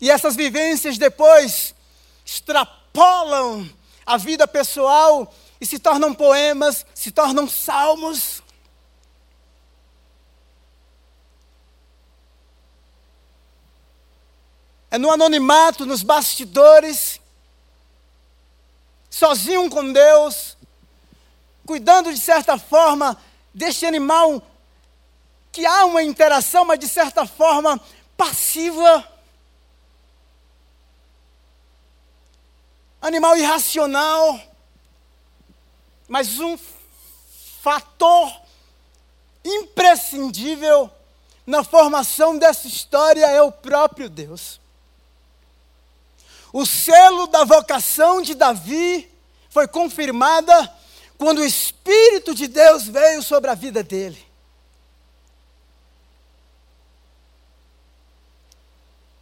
e 0.00 0.10
essas 0.10 0.36
vivências 0.36 0.98
depois 0.98 1.74
extrapolam 2.24 3.68
a 4.04 4.16
vida 4.16 4.46
pessoal 4.46 5.32
e 5.60 5.66
se 5.66 5.78
tornam 5.78 6.12
poemas, 6.12 6.84
se 6.94 7.10
tornam 7.10 7.48
salmos. 7.48 8.42
É 14.90 14.98
no 14.98 15.10
anonimato, 15.10 15.86
nos 15.86 16.02
bastidores, 16.02 17.20
sozinho 19.14 19.70
com 19.70 19.92
Deus, 19.92 20.56
cuidando 21.64 22.12
de 22.12 22.18
certa 22.18 22.58
forma 22.58 23.16
deste 23.54 23.86
animal 23.86 24.42
que 25.52 25.64
há 25.64 25.84
uma 25.84 26.02
interação, 26.02 26.64
mas 26.64 26.80
de 26.80 26.88
certa 26.88 27.24
forma 27.24 27.80
passiva. 28.16 29.08
Animal 33.00 33.36
irracional, 33.36 34.40
mas 36.08 36.40
um 36.40 36.58
fator 37.62 38.42
imprescindível 39.44 40.90
na 41.46 41.62
formação 41.62 42.36
dessa 42.36 42.66
história 42.66 43.26
é 43.26 43.40
o 43.40 43.52
próprio 43.52 44.08
Deus. 44.08 44.60
O 46.56 46.64
selo 46.64 47.26
da 47.26 47.42
vocação 47.42 48.22
de 48.22 48.32
Davi 48.32 49.10
foi 49.50 49.66
confirmada 49.66 50.72
quando 51.18 51.38
o 51.38 51.44
Espírito 51.44 52.32
de 52.32 52.46
Deus 52.46 52.84
veio 52.84 53.24
sobre 53.24 53.50
a 53.50 53.56
vida 53.56 53.82
dele. 53.82 54.24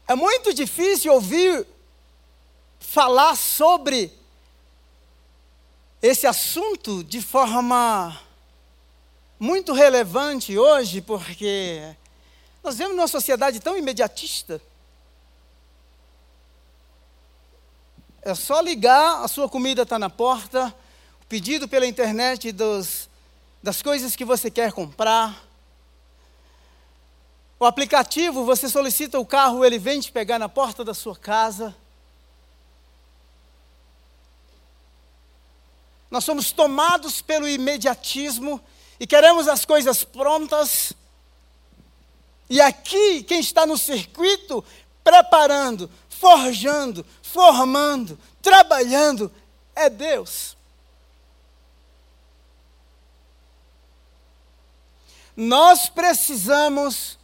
É 0.07 0.15
muito 0.15 0.53
difícil 0.53 1.15
ouvir 1.15 1.67
falar 2.79 3.35
sobre 3.35 4.13
esse 6.03 6.27
assunto 6.27 7.03
de 7.03 7.23
forma 7.23 8.21
muito 9.41 9.73
relevante 9.73 10.59
hoje, 10.59 11.01
porque 11.01 11.97
nós 12.63 12.75
vivemos 12.75 12.95
numa 12.95 13.09
sociedade 13.09 13.59
tão 13.59 13.75
imediatista. 13.79 14.61
É 18.25 18.37
só 18.37 18.61
ligar, 18.61 19.25
a 19.25 19.27
sua 19.27 19.49
comida 19.49 19.83
está 19.83 19.99
na 19.99 20.09
porta, 20.09 20.73
o 21.21 21.27
pedido 21.27 21.67
pela 21.67 21.85
internet 21.85 22.53
dos, 22.53 23.11
das 23.61 23.83
coisas 23.83 24.15
que 24.15 24.25
você 24.25 24.49
quer 24.49 24.71
comprar. 24.71 25.45
O 27.59 27.65
aplicativo, 27.65 28.45
você 28.45 28.69
solicita 28.69 29.19
o 29.19 29.27
carro, 29.27 29.65
ele 29.65 29.77
vem 29.77 29.99
te 29.99 30.13
pegar 30.13 30.39
na 30.39 30.49
porta 30.49 30.85
da 30.85 30.95
sua 30.95 31.17
casa. 31.17 31.75
Nós 36.09 36.23
somos 36.23 36.53
tomados 36.53 37.21
pelo 37.21 37.49
imediatismo 37.49 38.61
e 39.01 39.07
queremos 39.07 39.49
as 39.49 39.65
coisas 39.65 40.05
prontas. 40.05 40.93
E 42.49 42.61
aqui, 42.61 43.25
quem 43.25 43.41
está 43.41 43.67
no 43.67 43.77
circuito, 43.77 44.65
preparando, 45.03 45.91
forjando, 46.09 47.05
formando, 47.33 48.19
trabalhando, 48.41 49.33
é 49.75 49.89
Deus. 49.89 50.57
Nós 55.35 55.89
precisamos 55.89 57.19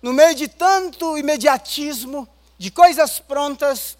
no 0.00 0.12
meio 0.12 0.34
de 0.34 0.48
tanto 0.48 1.18
imediatismo, 1.18 2.28
de 2.56 2.70
coisas 2.70 3.18
prontas, 3.18 3.98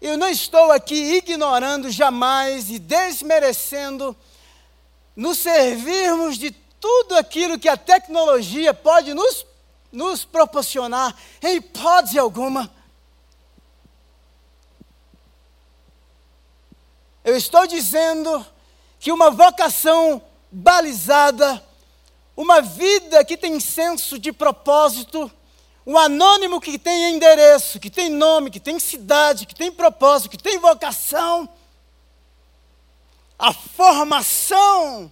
eu 0.00 0.18
não 0.18 0.28
estou 0.28 0.72
aqui 0.72 1.16
ignorando 1.16 1.90
jamais 1.90 2.70
e 2.70 2.78
desmerecendo 2.78 4.14
nos 5.14 5.38
servirmos 5.38 6.36
de 6.36 6.50
tudo 6.50 7.16
aquilo 7.16 7.58
que 7.58 7.68
a 7.68 7.76
tecnologia 7.76 8.74
pode 8.74 9.14
nos, 9.14 9.46
nos 9.90 10.24
proporcionar, 10.24 11.16
em 11.42 11.56
hipótese 11.56 12.18
alguma. 12.18 12.70
Eu 17.26 17.36
estou 17.36 17.66
dizendo 17.66 18.46
que 18.98 19.12
uma 19.12 19.30
vocação 19.30 20.22
balizada 20.50 21.62
uma 22.36 22.60
vida 22.60 23.24
que 23.24 23.36
tem 23.36 23.58
senso 23.58 24.18
de 24.18 24.30
propósito, 24.30 25.30
um 25.86 25.96
anônimo 25.96 26.60
que 26.60 26.78
tem 26.78 27.14
endereço, 27.14 27.80
que 27.80 27.88
tem 27.88 28.10
nome, 28.10 28.50
que 28.50 28.60
tem 28.60 28.78
cidade, 28.78 29.46
que 29.46 29.54
tem 29.54 29.72
propósito, 29.72 30.30
que 30.30 30.36
tem 30.36 30.58
vocação. 30.58 31.48
A 33.38 33.52
formação, 33.52 35.10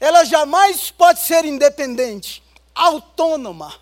ela 0.00 0.24
jamais 0.24 0.90
pode 0.90 1.20
ser 1.20 1.44
independente, 1.44 2.42
autônoma. 2.74 3.74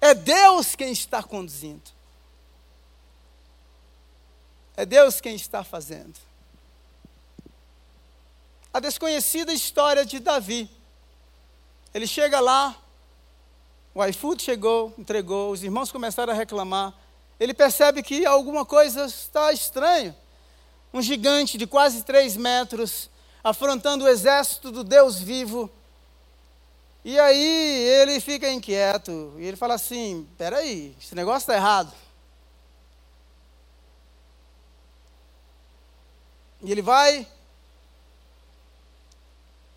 É 0.00 0.14
Deus 0.14 0.74
quem 0.74 0.92
está 0.92 1.22
conduzindo. 1.22 1.91
É 4.76 4.86
Deus 4.86 5.20
quem 5.20 5.34
está 5.34 5.62
fazendo. 5.62 6.14
A 8.72 8.80
desconhecida 8.80 9.52
história 9.52 10.04
de 10.04 10.18
Davi. 10.18 10.70
Ele 11.92 12.06
chega 12.06 12.40
lá, 12.40 12.74
o 13.94 14.02
iFood 14.06 14.42
chegou, 14.42 14.94
entregou, 14.96 15.50
os 15.50 15.62
irmãos 15.62 15.92
começaram 15.92 16.32
a 16.32 16.36
reclamar. 16.36 16.94
Ele 17.38 17.52
percebe 17.52 18.02
que 18.02 18.24
alguma 18.24 18.64
coisa 18.64 19.04
está 19.04 19.52
estranha. 19.52 20.16
Um 20.94 21.02
gigante 21.02 21.58
de 21.58 21.66
quase 21.66 22.02
três 22.02 22.36
metros, 22.36 23.10
afrontando 23.44 24.04
o 24.04 24.08
exército 24.08 24.70
do 24.70 24.82
Deus 24.82 25.20
vivo. 25.20 25.70
E 27.04 27.18
aí 27.18 27.84
ele 28.00 28.20
fica 28.20 28.50
inquieto, 28.50 29.34
e 29.36 29.44
ele 29.44 29.56
fala 29.56 29.74
assim: 29.74 30.26
peraí, 30.38 30.94
esse 31.00 31.14
negócio 31.14 31.40
está 31.40 31.56
errado. 31.56 31.92
E 36.62 36.70
ele 36.70 36.82
vai, 36.82 37.26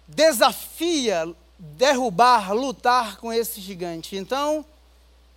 desafia 0.08 1.36
derrubar, 1.58 2.54
lutar 2.54 3.18
com 3.18 3.34
esse 3.34 3.60
gigante. 3.60 4.16
Então, 4.16 4.66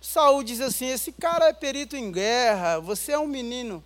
Saul 0.01 0.43
diz 0.43 0.61
assim: 0.61 0.87
esse 0.87 1.11
cara 1.11 1.49
é 1.49 1.53
perito 1.53 1.95
em 1.95 2.11
guerra, 2.11 2.79
você 2.79 3.13
é 3.13 3.19
um 3.19 3.27
menino. 3.27 3.83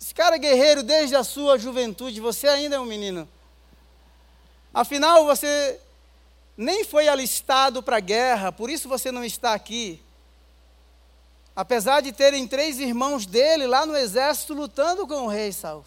Esse 0.00 0.14
cara 0.14 0.36
é 0.36 0.38
guerreiro 0.38 0.82
desde 0.82 1.16
a 1.16 1.24
sua 1.24 1.58
juventude, 1.58 2.20
você 2.20 2.46
ainda 2.46 2.76
é 2.76 2.78
um 2.78 2.84
menino. 2.84 3.26
Afinal, 4.72 5.24
você 5.24 5.80
nem 6.56 6.84
foi 6.84 7.08
alistado 7.08 7.82
para 7.82 7.96
a 7.96 8.00
guerra, 8.00 8.52
por 8.52 8.68
isso 8.68 8.88
você 8.88 9.10
não 9.10 9.24
está 9.24 9.54
aqui. 9.54 10.03
Apesar 11.56 12.00
de 12.00 12.12
terem 12.12 12.48
três 12.48 12.78
irmãos 12.80 13.26
dele 13.26 13.66
lá 13.66 13.86
no 13.86 13.96
exército 13.96 14.54
lutando 14.54 15.06
com 15.06 15.26
o 15.26 15.28
rei 15.28 15.52
Saul. 15.52 15.84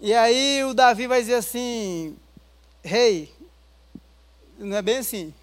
E 0.00 0.14
aí 0.14 0.62
o 0.64 0.74
Davi 0.74 1.08
vai 1.08 1.20
dizer 1.20 1.34
assim: 1.34 2.16
Rei, 2.84 3.34
não 4.56 4.76
é 4.76 4.82
bem 4.82 4.98
assim. 4.98 5.34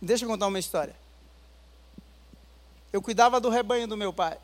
Deixa 0.00 0.24
eu 0.24 0.28
contar 0.28 0.46
uma 0.46 0.60
história. 0.60 0.94
Eu 2.92 3.02
cuidava 3.02 3.40
do 3.40 3.48
rebanho 3.48 3.88
do 3.88 3.96
meu 3.96 4.12
pai. 4.12 4.38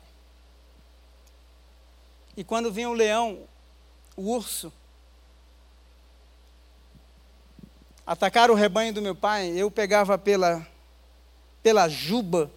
E 2.35 2.43
quando 2.43 2.71
vinha 2.71 2.89
o 2.89 2.93
leão, 2.93 3.47
o 4.17 4.23
urso, 4.23 4.71
atacar 8.05 8.51
o 8.51 8.55
rebanho 8.55 8.93
do 8.93 9.01
meu 9.01 9.15
pai, 9.15 9.49
eu 9.49 9.71
pegava 9.71 10.17
pela, 10.17 10.65
pela 11.63 11.87
juba, 11.89 12.51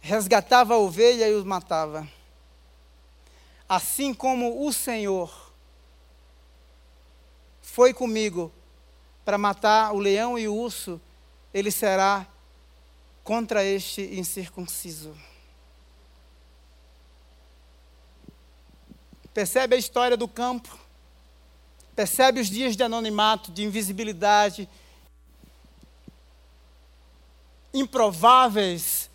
resgatava 0.00 0.74
a 0.74 0.78
ovelha 0.78 1.28
e 1.28 1.34
os 1.34 1.44
matava 1.44 2.08
assim 3.74 4.12
como 4.12 4.66
o 4.66 4.70
Senhor 4.70 5.50
foi 7.62 7.94
comigo 7.94 8.52
para 9.24 9.38
matar 9.38 9.94
o 9.94 9.98
leão 9.98 10.38
e 10.38 10.46
o 10.46 10.54
urso 10.54 11.00
ele 11.54 11.70
será 11.70 12.26
contra 13.24 13.64
este 13.64 14.02
incircunciso. 14.14 15.16
Percebe 19.32 19.74
a 19.74 19.78
história 19.78 20.18
do 20.18 20.28
campo? 20.28 20.78
Percebe 21.94 22.40
os 22.40 22.48
dias 22.48 22.76
de 22.76 22.82
anonimato, 22.82 23.52
de 23.52 23.62
invisibilidade, 23.62 24.68
improváveis, 27.74 29.10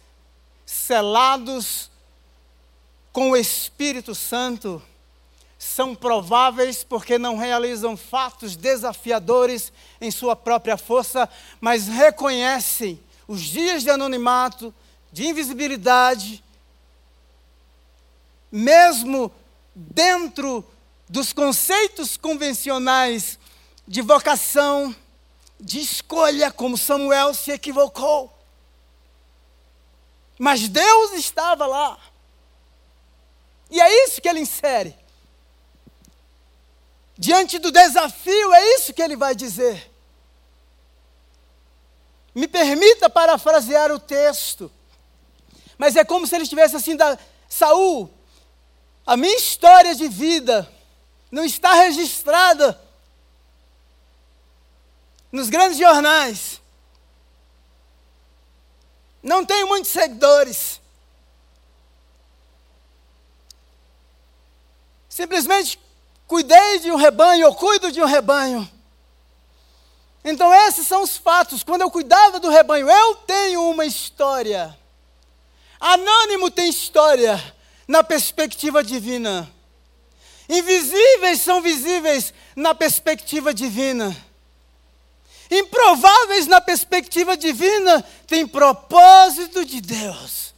selados 0.65 1.89
com 3.11 3.31
o 3.31 3.37
Espírito 3.37 4.13
Santo, 4.13 4.81
são 5.57 5.95
prováveis 5.95 6.83
porque 6.83 7.17
não 7.17 7.35
realizam 7.35 7.97
fatos 7.97 8.55
desafiadores 8.55 9.73
em 9.99 10.11
sua 10.11 10.35
própria 10.35 10.77
força, 10.77 11.27
mas 11.59 11.87
reconhecem 11.87 12.99
os 13.27 13.41
dias 13.41 13.81
de 13.81 13.89
anonimato, 13.89 14.73
de 15.11 15.25
invisibilidade, 15.25 16.43
mesmo 18.51 19.31
dentro 19.73 20.63
dos 21.09 21.31
conceitos 21.31 22.17
convencionais 22.17 23.39
de 23.87 24.01
vocação, 24.01 24.95
de 25.59 25.79
escolha, 25.79 26.51
como 26.51 26.77
Samuel 26.77 27.33
se 27.33 27.51
equivocou. 27.51 28.33
Mas 30.37 30.67
Deus 30.67 31.13
estava 31.13 31.65
lá. 31.65 31.97
E 33.71 33.79
é 33.79 34.05
isso 34.05 34.21
que 34.21 34.27
ele 34.27 34.41
insere. 34.41 34.95
Diante 37.17 37.57
do 37.57 37.71
desafio, 37.71 38.53
é 38.53 38.75
isso 38.75 38.93
que 38.93 39.01
ele 39.01 39.15
vai 39.15 39.33
dizer. 39.33 39.91
Me 42.35 42.47
permita 42.47 43.09
parafrasear 43.09 43.91
o 43.91 43.99
texto. 43.99 44.71
Mas 45.77 45.95
é 45.95 46.03
como 46.03 46.27
se 46.27 46.35
ele 46.35 46.43
estivesse 46.43 46.75
assim, 46.75 46.95
da, 46.95 47.17
Saul, 47.49 48.13
a 49.05 49.17
minha 49.17 49.35
história 49.35 49.95
de 49.95 50.07
vida 50.07 50.71
não 51.31 51.43
está 51.43 51.73
registrada 51.73 52.79
nos 55.31 55.49
grandes 55.49 55.77
jornais. 55.77 56.61
Não 59.21 59.45
tenho 59.45 59.67
muitos 59.67 59.91
seguidores. 59.91 60.79
Simplesmente 65.09 65.79
cuidei 66.27 66.79
de 66.79 66.91
um 66.91 66.95
rebanho, 66.95 67.43
eu 67.43 67.55
cuido 67.55 67.91
de 67.91 68.01
um 68.01 68.05
rebanho. 68.05 68.69
Então, 70.23 70.53
esses 70.53 70.85
são 70.85 71.03
os 71.03 71.17
fatos. 71.17 71.63
Quando 71.63 71.81
eu 71.81 71.91
cuidava 71.91 72.39
do 72.39 72.49
rebanho, 72.49 72.89
eu 72.89 73.15
tenho 73.15 73.69
uma 73.69 73.85
história. 73.85 74.77
Anônimo 75.79 76.51
tem 76.51 76.69
história 76.69 77.55
na 77.87 78.03
perspectiva 78.03 78.83
divina. 78.83 79.49
Invisíveis 80.49 81.41
são 81.41 81.61
visíveis 81.61 82.33
na 82.55 82.73
perspectiva 82.73 83.53
divina. 83.53 84.15
Improváveis 85.49 86.47
na 86.47 86.59
perspectiva 86.59 87.37
divina 87.37 88.01
tem 88.25 88.47
propósito 88.47 89.65
de 89.65 89.81
Deus. 89.81 90.53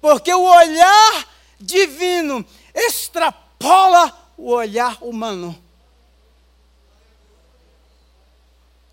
Porque 0.00 0.32
o 0.32 0.42
olhar 0.42 1.28
divino 1.60 2.44
extrapola 2.74 4.12
o 4.36 4.50
olhar 4.50 4.98
humano. 5.00 5.56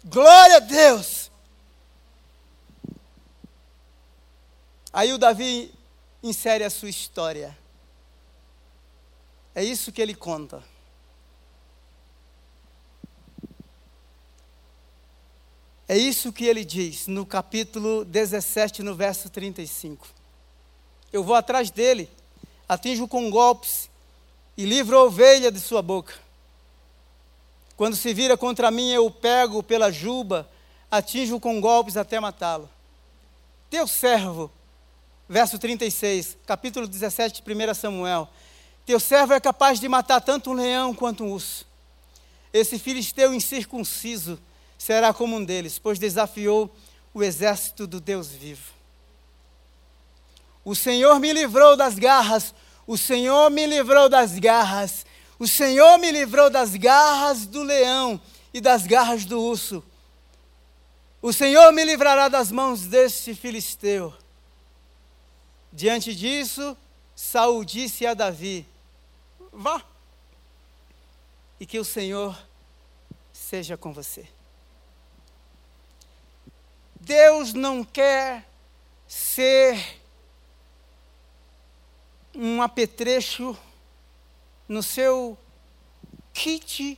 Glória 0.04 0.58
a 0.58 0.60
Deus! 0.60 1.30
Aí 4.92 5.14
o 5.14 5.18
Davi 5.18 5.72
insere 6.24 6.64
a 6.64 6.70
sua 6.70 6.90
história. 6.90 7.58
É 9.60 9.63
isso 9.63 9.91
que 9.91 10.02
ele 10.02 10.15
conta. 10.15 10.63
É 15.86 15.98
isso 15.98 16.32
que 16.32 16.45
ele 16.45 16.63
diz 16.63 17.08
no 17.08 17.26
capítulo 17.26 18.06
17, 18.06 18.82
no 18.82 18.95
verso 18.95 19.30
35. 19.30 20.08
Eu 21.12 21.26
vou 21.26 21.36
atrás 21.36 21.69
dele, 21.69 22.10
atinjo 22.69 23.06
com 23.06 23.30
golpes 23.30 23.89
e 24.56 24.63
livro 24.63 24.98
a 24.98 25.04
ovelha 25.04 25.52
de 25.52 25.60
sua 25.60 25.82
boca. 25.82 26.13
Quando 27.76 27.98
se 27.98 28.13
vira 28.13 28.38
contra 28.38 28.72
mim, 28.72 28.91
eu 28.91 29.08
o 29.08 29.12
pego 29.12 29.62
pela 29.62 29.91
juba, 29.91 30.50
atinjo 30.89 31.38
com 31.38 31.60
golpes 31.60 31.98
até 31.98 32.17
matá-lo. 32.17 32.69
Teu 33.69 33.86
servo, 33.88 34.50
verso 35.28 35.60
36, 35.60 36.38
capítulo 36.48 36.88
17 36.88 37.43
de 37.43 37.54
1 37.54 37.74
Samuel. 37.74 38.30
Teu 38.89 38.99
servo 38.99 39.34
é 39.34 39.39
capaz 39.39 39.80
de 39.80 39.88
matar 39.88 40.19
tanto 40.19 40.49
um 40.49 40.54
leão 40.54 40.95
quanto 40.95 41.23
um 41.23 41.32
urso. 41.32 41.63
Esse 42.52 42.80
filisteu 42.80 43.32
incircunciso 43.32 44.41
será 44.80 45.13
como 45.13 45.36
um 45.36 45.45
deles, 45.45 45.78
pois 45.78 45.99
desafiou 45.99 46.75
o 47.13 47.21
exército 47.21 47.86
do 47.86 48.02
Deus 48.02 48.30
vivo. 48.30 48.73
O 50.65 50.73
Senhor 50.73 51.19
me 51.19 51.32
livrou 51.32 51.78
das 51.78 51.99
garras, 51.99 52.52
o 52.88 52.97
Senhor 52.97 53.52
me 53.52 53.67
livrou 53.67 54.10
das 54.10 54.39
garras 54.39 55.06
o 55.38 55.47
Senhor 55.47 55.99
me 55.99 56.10
livrou 56.12 56.49
das 56.49 56.75
garras 56.75 57.45
do 57.45 57.62
leão 57.62 58.19
e 58.52 58.60
das 58.60 58.88
garras 58.88 59.23
do 59.23 59.39
urso. 59.39 59.84
O 61.21 61.32
Senhor 61.32 61.71
me 61.73 61.86
livrará 61.86 62.28
das 62.28 62.52
mãos 62.52 62.88
deste 62.88 63.36
filisteu. 63.36 64.12
Diante 65.71 66.15
disso, 66.15 66.75
Saul 67.15 67.63
disse 67.63 68.08
a 68.08 68.15
Davi: 68.15 68.65
Vá, 69.62 69.86
e 71.60 71.65
que 71.65 71.78
o 71.78 71.84
Senhor 71.84 72.34
seja 73.34 73.76
com 73.76 73.91
você. 73.91 74.26
Deus 76.98 77.52
não 77.52 77.84
quer 77.84 78.50
ser 79.06 80.02
um 82.34 82.62
apetrecho 82.62 83.54
no 84.65 84.82
seu 84.82 85.38
kit 86.32 86.98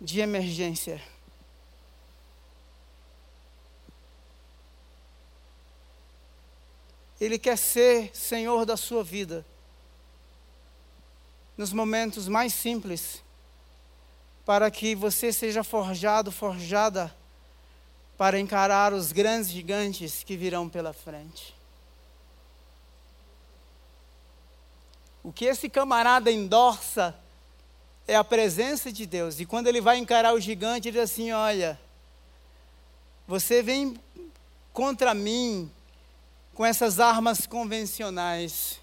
de 0.00 0.18
emergência. 0.18 1.00
Ele 7.20 7.38
quer 7.38 7.56
ser 7.56 8.10
Senhor 8.12 8.66
da 8.66 8.76
sua 8.76 9.04
vida. 9.04 9.46
Nos 11.56 11.72
momentos 11.72 12.28
mais 12.28 12.52
simples, 12.52 13.22
para 14.44 14.70
que 14.70 14.94
você 14.94 15.32
seja 15.32 15.64
forjado, 15.64 16.30
forjada, 16.30 17.14
para 18.16 18.38
encarar 18.38 18.92
os 18.92 19.12
grandes 19.12 19.50
gigantes 19.50 20.22
que 20.22 20.36
virão 20.36 20.68
pela 20.68 20.92
frente. 20.92 21.54
O 25.22 25.32
que 25.32 25.46
esse 25.46 25.68
camarada 25.68 26.30
endorça 26.30 27.18
é 28.06 28.14
a 28.14 28.22
presença 28.22 28.92
de 28.92 29.06
Deus. 29.06 29.40
E 29.40 29.46
quando 29.46 29.66
ele 29.66 29.80
vai 29.80 29.96
encarar 29.96 30.34
o 30.34 30.40
gigante, 30.40 30.88
ele 30.88 30.98
diz 31.00 31.10
assim: 31.10 31.32
Olha, 31.32 31.80
você 33.26 33.62
vem 33.62 33.98
contra 34.72 35.14
mim 35.14 35.70
com 36.52 36.64
essas 36.64 37.00
armas 37.00 37.46
convencionais. 37.46 38.78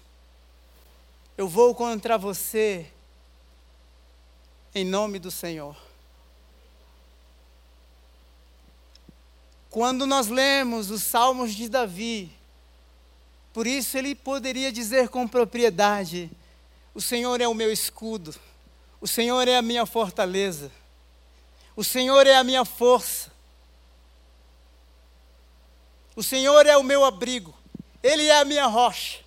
Eu 1.36 1.48
vou 1.48 1.74
contra 1.74 2.18
você 2.18 2.86
em 4.74 4.84
nome 4.84 5.18
do 5.18 5.30
Senhor. 5.30 5.76
Quando 9.70 10.06
nós 10.06 10.28
lemos 10.28 10.90
os 10.90 11.02
Salmos 11.02 11.54
de 11.54 11.68
Davi, 11.68 12.30
por 13.54 13.66
isso 13.66 13.96
ele 13.96 14.14
poderia 14.14 14.70
dizer 14.70 15.08
com 15.08 15.26
propriedade: 15.26 16.30
O 16.94 17.00
Senhor 17.00 17.40
é 17.40 17.48
o 17.48 17.54
meu 17.54 17.72
escudo, 17.72 18.34
o 19.00 19.08
Senhor 19.08 19.48
é 19.48 19.56
a 19.56 19.62
minha 19.62 19.86
fortaleza, 19.86 20.70
o 21.74 21.82
Senhor 21.82 22.26
é 22.26 22.36
a 22.36 22.44
minha 22.44 22.66
força, 22.66 23.32
o 26.14 26.22
Senhor 26.22 26.66
é 26.66 26.76
o 26.76 26.82
meu 26.82 27.02
abrigo, 27.02 27.54
Ele 28.02 28.26
é 28.26 28.38
a 28.38 28.44
minha 28.44 28.66
rocha. 28.66 29.21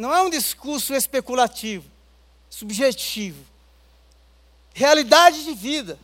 Não 0.00 0.14
é 0.14 0.22
um 0.22 0.30
discurso 0.30 0.94
especulativo, 0.94 1.86
subjetivo. 2.48 3.44
Realidade 4.72 5.44
de 5.44 5.52
vida. 5.52 5.98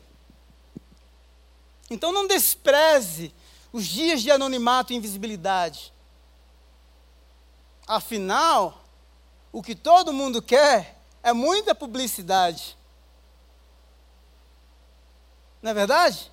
Então 1.88 2.12
não 2.12 2.26
despreze 2.26 3.32
os 3.72 3.86
dias 3.86 4.20
de 4.20 4.30
anonimato 4.30 4.92
e 4.92 4.96
invisibilidade. 4.96 5.94
Afinal, 7.86 8.84
o 9.50 9.62
que 9.62 9.74
todo 9.74 10.12
mundo 10.12 10.42
quer 10.42 10.98
é 11.22 11.32
muita 11.32 11.74
publicidade. 11.74 12.76
Não 15.62 15.70
é 15.70 15.74
verdade? 15.74 16.30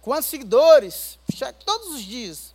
Quantos 0.00 0.30
seguidores? 0.30 1.18
Cheque 1.30 1.62
todos 1.62 1.88
os 1.88 2.02
dias. 2.02 2.54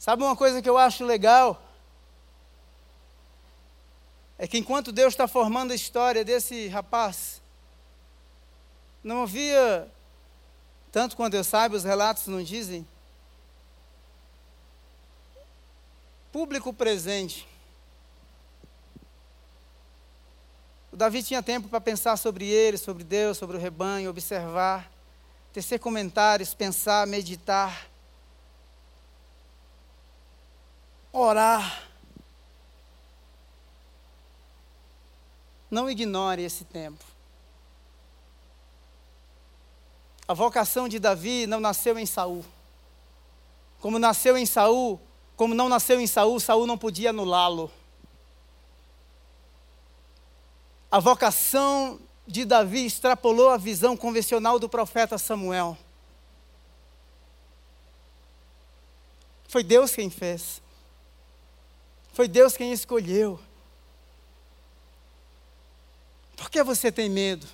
Sabe 0.00 0.22
uma 0.22 0.34
coisa 0.34 0.62
que 0.62 0.68
eu 0.68 0.78
acho 0.78 1.04
legal? 1.04 1.62
É 4.38 4.48
que 4.48 4.56
enquanto 4.56 4.90
Deus 4.90 5.12
está 5.12 5.28
formando 5.28 5.72
a 5.72 5.74
história 5.74 6.24
desse 6.24 6.68
rapaz, 6.68 7.42
não 9.04 9.24
havia, 9.24 9.86
tanto 10.90 11.14
quanto 11.14 11.34
eu 11.34 11.44
saiba, 11.44 11.76
os 11.76 11.84
relatos 11.84 12.26
não 12.28 12.42
dizem, 12.42 12.88
público 16.32 16.72
presente. 16.72 17.46
O 20.90 20.96
Davi 20.96 21.22
tinha 21.22 21.42
tempo 21.42 21.68
para 21.68 21.78
pensar 21.78 22.16
sobre 22.16 22.46
ele, 22.46 22.78
sobre 22.78 23.04
Deus, 23.04 23.36
sobre 23.36 23.58
o 23.58 23.60
rebanho, 23.60 24.08
observar, 24.08 24.90
tecer 25.52 25.78
comentários, 25.78 26.54
pensar, 26.54 27.06
meditar, 27.06 27.89
orar. 31.12 31.84
Não 35.70 35.88
ignore 35.88 36.42
esse 36.42 36.64
tempo. 36.64 37.04
A 40.26 40.34
vocação 40.34 40.88
de 40.88 40.98
Davi 40.98 41.46
não 41.46 41.60
nasceu 41.60 41.98
em 41.98 42.06
Saul. 42.06 42.44
Como 43.80 43.98
nasceu 43.98 44.36
em 44.36 44.46
Saul, 44.46 45.00
como 45.36 45.54
não 45.54 45.68
nasceu 45.68 46.00
em 46.00 46.06
Saul, 46.06 46.38
Saul 46.38 46.66
não 46.66 46.76
podia 46.76 47.10
anulá-lo. 47.10 47.70
A 50.90 50.98
vocação 50.98 52.00
de 52.26 52.44
Davi 52.44 52.84
extrapolou 52.84 53.48
a 53.48 53.56
visão 53.56 53.96
convencional 53.96 54.58
do 54.58 54.68
profeta 54.68 55.16
Samuel. 55.18 55.78
Foi 59.48 59.64
Deus 59.64 59.92
quem 59.92 60.10
fez. 60.10 60.60
Foi 62.12 62.26
Deus 62.28 62.56
quem 62.56 62.72
escolheu. 62.72 63.40
Por 66.36 66.50
que 66.50 66.62
você 66.62 66.90
tem 66.90 67.08
medo? 67.08 67.46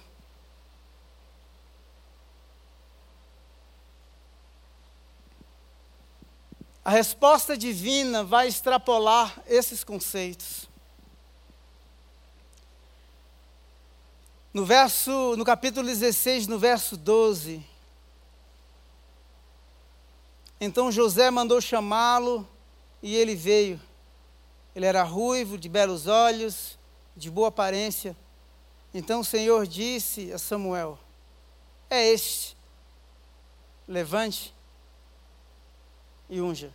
A 6.85 6.91
resposta 6.91 7.57
divina 7.57 8.23
vai 8.23 8.47
extrapolar 8.47 9.43
esses 9.49 9.83
conceitos. 9.83 10.69
No 14.55 14.65
verso, 14.65 15.37
no 15.37 15.45
capítulo 15.45 15.85
16, 15.85 16.47
no 16.47 16.59
verso 16.59 16.97
12, 16.97 17.63
então 20.61 20.91
José 20.91 21.31
mandou 21.31 21.61
chamá-lo 21.61 22.49
e 23.03 23.15
ele 23.15 23.35
veio. 23.35 23.81
Ele 24.77 24.85
era 24.85 25.03
ruivo, 25.03 25.57
de 25.57 25.71
belos 25.71 26.07
olhos, 26.07 26.79
de 27.17 27.31
boa 27.31 27.49
aparência. 27.49 28.15
Então 28.93 29.21
o 29.21 29.25
Senhor 29.25 29.67
disse 29.67 30.31
a 30.35 30.37
Samuel: 30.37 30.99
É 31.89 32.05
este, 32.13 32.55
levante 33.89 34.55
e 36.29 36.43
unja. 36.43 36.71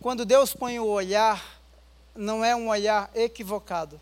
Quando 0.00 0.24
Deus 0.24 0.52
põe 0.52 0.80
o 0.80 0.88
olhar, 0.88 1.60
não 2.16 2.44
é 2.44 2.56
um 2.56 2.68
olhar 2.68 3.12
equivocado. 3.14 4.00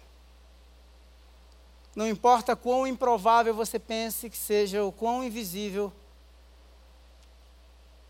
Não 1.94 2.08
importa 2.08 2.56
quão 2.56 2.86
improvável 2.86 3.52
você 3.52 3.78
pense 3.78 4.30
que 4.30 4.38
seja, 4.38 4.82
ou 4.82 4.90
quão 4.90 5.22
invisível, 5.22 5.92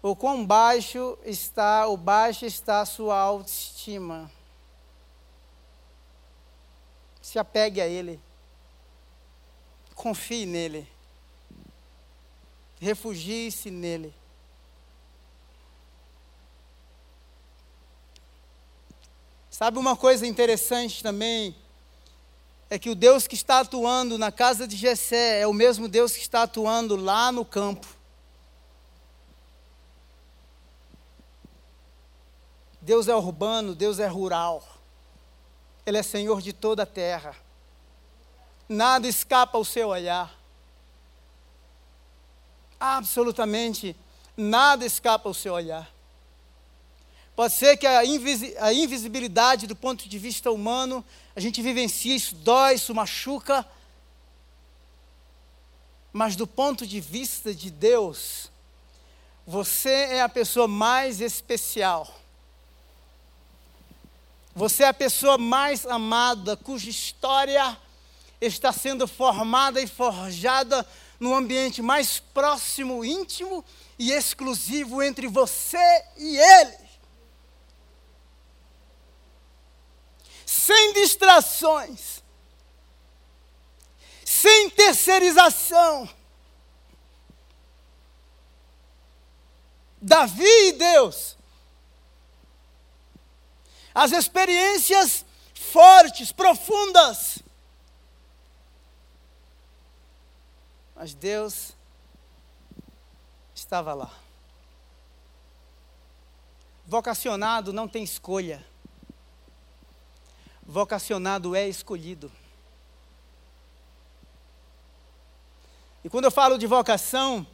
ou 0.09 0.17
quão 0.17 0.45
baixo 0.45 1.19
está, 1.25 1.87
ou 1.87 1.97
baixa 1.97 2.47
está 2.47 2.81
a 2.81 2.87
sua 2.87 3.19
autoestima 3.19 4.31
se 7.29 7.39
apegue 7.39 7.79
a 7.79 7.87
Ele. 7.87 8.19
Confie 9.95 10.47
nele. 10.47 10.89
Refugie-se 12.81 13.71
nele. 13.71 14.15
Sabe 19.51 19.79
uma 19.79 19.95
coisa 19.95 20.27
interessante 20.27 21.03
também? 21.03 21.55
É 22.71 22.79
que 22.79 22.89
o 22.89 22.95
Deus 22.95 23.27
que 23.27 23.35
está 23.35 23.61
atuando 23.61 24.17
na 24.17 24.33
casa 24.33 24.67
de 24.67 24.77
Jessé 24.77 25.41
é 25.41 25.47
o 25.47 25.53
mesmo 25.53 25.87
Deus 25.87 26.13
que 26.13 26.23
está 26.23 26.45
atuando 26.45 26.97
lá 26.97 27.31
no 27.31 27.45
campo. 27.45 27.98
Deus 32.89 33.07
é 33.07 33.15
urbano, 33.15 33.75
Deus 33.75 33.99
é 33.99 34.07
rural. 34.07 34.67
Ele 35.85 35.99
é 35.99 36.03
Senhor 36.03 36.41
de 36.41 36.55
toda 36.55 36.85
a 36.85 36.87
terra. 36.87 37.37
Nada 38.67 39.07
escapa 39.07 39.59
ao 39.59 39.65
seu 39.65 39.89
olhar. 39.89 40.35
Absolutamente 42.81 43.95
nada 44.35 44.87
escapa 44.87 45.29
ao 45.29 45.35
seu 45.35 45.53
olhar. 45.53 45.87
Pode 47.37 47.53
ser 47.53 47.77
que 47.77 47.87
a, 47.87 47.99
a 47.99 48.73
invisibilidade 48.73 49.67
do 49.67 49.77
ponto 49.77 50.09
de 50.09 50.19
vista 50.19 50.51
humano, 50.51 51.05
a 51.37 51.41
gente 51.41 51.61
vivencia, 51.61 52.17
isso 52.17 52.37
dói, 52.37 52.77
isso 52.77 52.95
machuca. 52.95 53.67
Mas 56.11 56.37
do 56.37 56.47
ponto 56.47 56.87
de 56.87 57.03
vista 57.03 57.55
de 57.55 57.71
Deus, 57.71 58.51
você 59.47 59.91
é 59.91 60.23
a 60.23 60.29
pessoa 60.29 60.67
mais 60.67 61.21
especial 61.21 62.19
você 64.59 64.83
é 64.83 64.89
a 64.89 64.93
pessoa 64.93 65.39
mais 65.39 65.87
amada, 65.87 66.57
cuja 66.57 66.91
história 66.91 67.79
está 68.41 68.73
sendo 68.73 69.07
formada 69.07 69.81
e 69.81 69.87
forjada 69.87 70.85
no 71.21 71.33
ambiente 71.33 71.81
mais 71.81 72.19
próximo, 72.19 73.05
íntimo 73.05 73.65
e 73.97 74.11
exclusivo 74.11 75.01
entre 75.01 75.29
você 75.29 76.05
e 76.17 76.37
Ele. 76.37 76.89
Sem 80.45 80.93
distrações, 80.93 82.21
sem 84.25 84.71
terceirização. 84.71 86.09
Davi 90.03 90.43
e 90.43 90.73
Deus 90.73 91.38
as 93.99 94.13
experiências 94.13 95.25
fortes, 95.53 96.31
profundas. 96.31 97.41
Mas 100.95 101.15
Deus 101.15 101.73
estava 103.53 103.95
lá. 103.95 104.09
Vocacionado 106.87 107.73
não 107.73 107.89
tem 107.89 108.05
escolha. 108.05 108.65
Vocacionado 110.63 111.57
é 111.57 111.69
escolhido. 111.69 112.31
E 116.05 116.09
quando 116.09 116.27
eu 116.27 116.31
falo 116.31 116.57
de 116.57 116.69
vocação, 116.69 117.45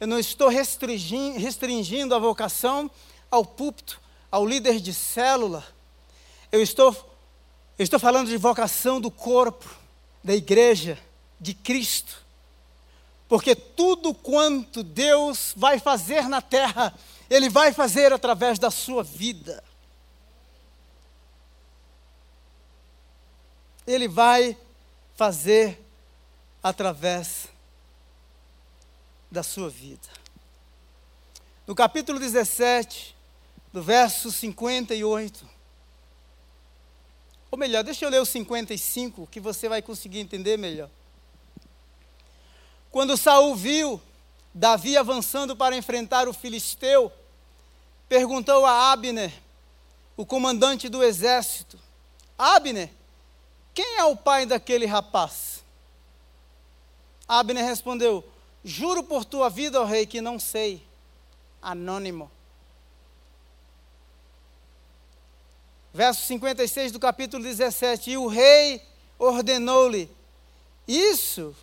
eu 0.00 0.06
não 0.06 0.18
estou 0.18 0.48
restringindo, 0.48 2.14
a 2.14 2.18
vocação 2.18 2.90
ao 3.30 3.44
púlpito, 3.44 4.00
ao 4.30 4.46
líder 4.46 4.80
de 4.80 4.94
célula 4.94 5.62
eu 6.52 6.62
estou, 6.62 6.92
eu 7.78 7.82
estou 7.84 7.98
falando 7.98 8.28
de 8.28 8.36
vocação 8.36 9.00
do 9.00 9.10
corpo, 9.10 9.68
da 10.22 10.34
igreja, 10.34 10.98
de 11.40 11.54
Cristo. 11.54 12.24
Porque 13.28 13.54
tudo 13.54 14.12
quanto 14.12 14.82
Deus 14.82 15.54
vai 15.56 15.78
fazer 15.78 16.28
na 16.28 16.42
terra, 16.42 16.92
Ele 17.28 17.48
vai 17.48 17.72
fazer 17.72 18.12
através 18.12 18.58
da 18.58 18.70
sua 18.70 19.04
vida. 19.04 19.62
Ele 23.86 24.08
vai 24.08 24.56
fazer 25.14 25.80
através 26.62 27.48
da 29.30 29.42
sua 29.42 29.70
vida. 29.70 30.08
No 31.66 31.74
capítulo 31.74 32.18
17, 32.18 33.14
do 33.72 33.82
verso 33.82 34.32
58, 34.32 35.48
ou 37.50 37.58
melhor, 37.58 37.82
deixa 37.82 38.04
eu 38.04 38.10
ler 38.10 38.20
o 38.20 38.26
55, 38.26 39.26
que 39.26 39.40
você 39.40 39.68
vai 39.68 39.82
conseguir 39.82 40.20
entender 40.20 40.56
melhor. 40.56 40.88
Quando 42.90 43.16
Saul 43.16 43.54
viu 43.54 44.00
Davi 44.54 44.96
avançando 44.96 45.56
para 45.56 45.76
enfrentar 45.76 46.28
o 46.28 46.32
filisteu, 46.32 47.12
perguntou 48.08 48.64
a 48.64 48.92
Abner: 48.92 49.32
o 50.16 50.24
comandante 50.24 50.88
do 50.88 51.02
exército: 51.02 51.78
Abner, 52.38 52.90
quem 53.74 53.96
é 53.96 54.04
o 54.04 54.16
pai 54.16 54.46
daquele 54.46 54.86
rapaz? 54.86 55.64
Abner 57.26 57.64
respondeu: 57.64 58.24
Juro 58.64 59.02
por 59.02 59.24
tua 59.24 59.48
vida, 59.48 59.80
ó 59.80 59.84
rei, 59.84 60.06
que 60.06 60.20
não 60.20 60.38
sei. 60.38 60.82
Anônimo. 61.62 62.30
Verso 65.92 66.24
56 66.26 66.92
do 66.92 67.00
capítulo 67.00 67.42
17: 67.42 68.10
E 68.10 68.16
o 68.16 68.26
rei 68.26 68.82
ordenou-lhe: 69.18 70.10
Isso, 70.86 71.54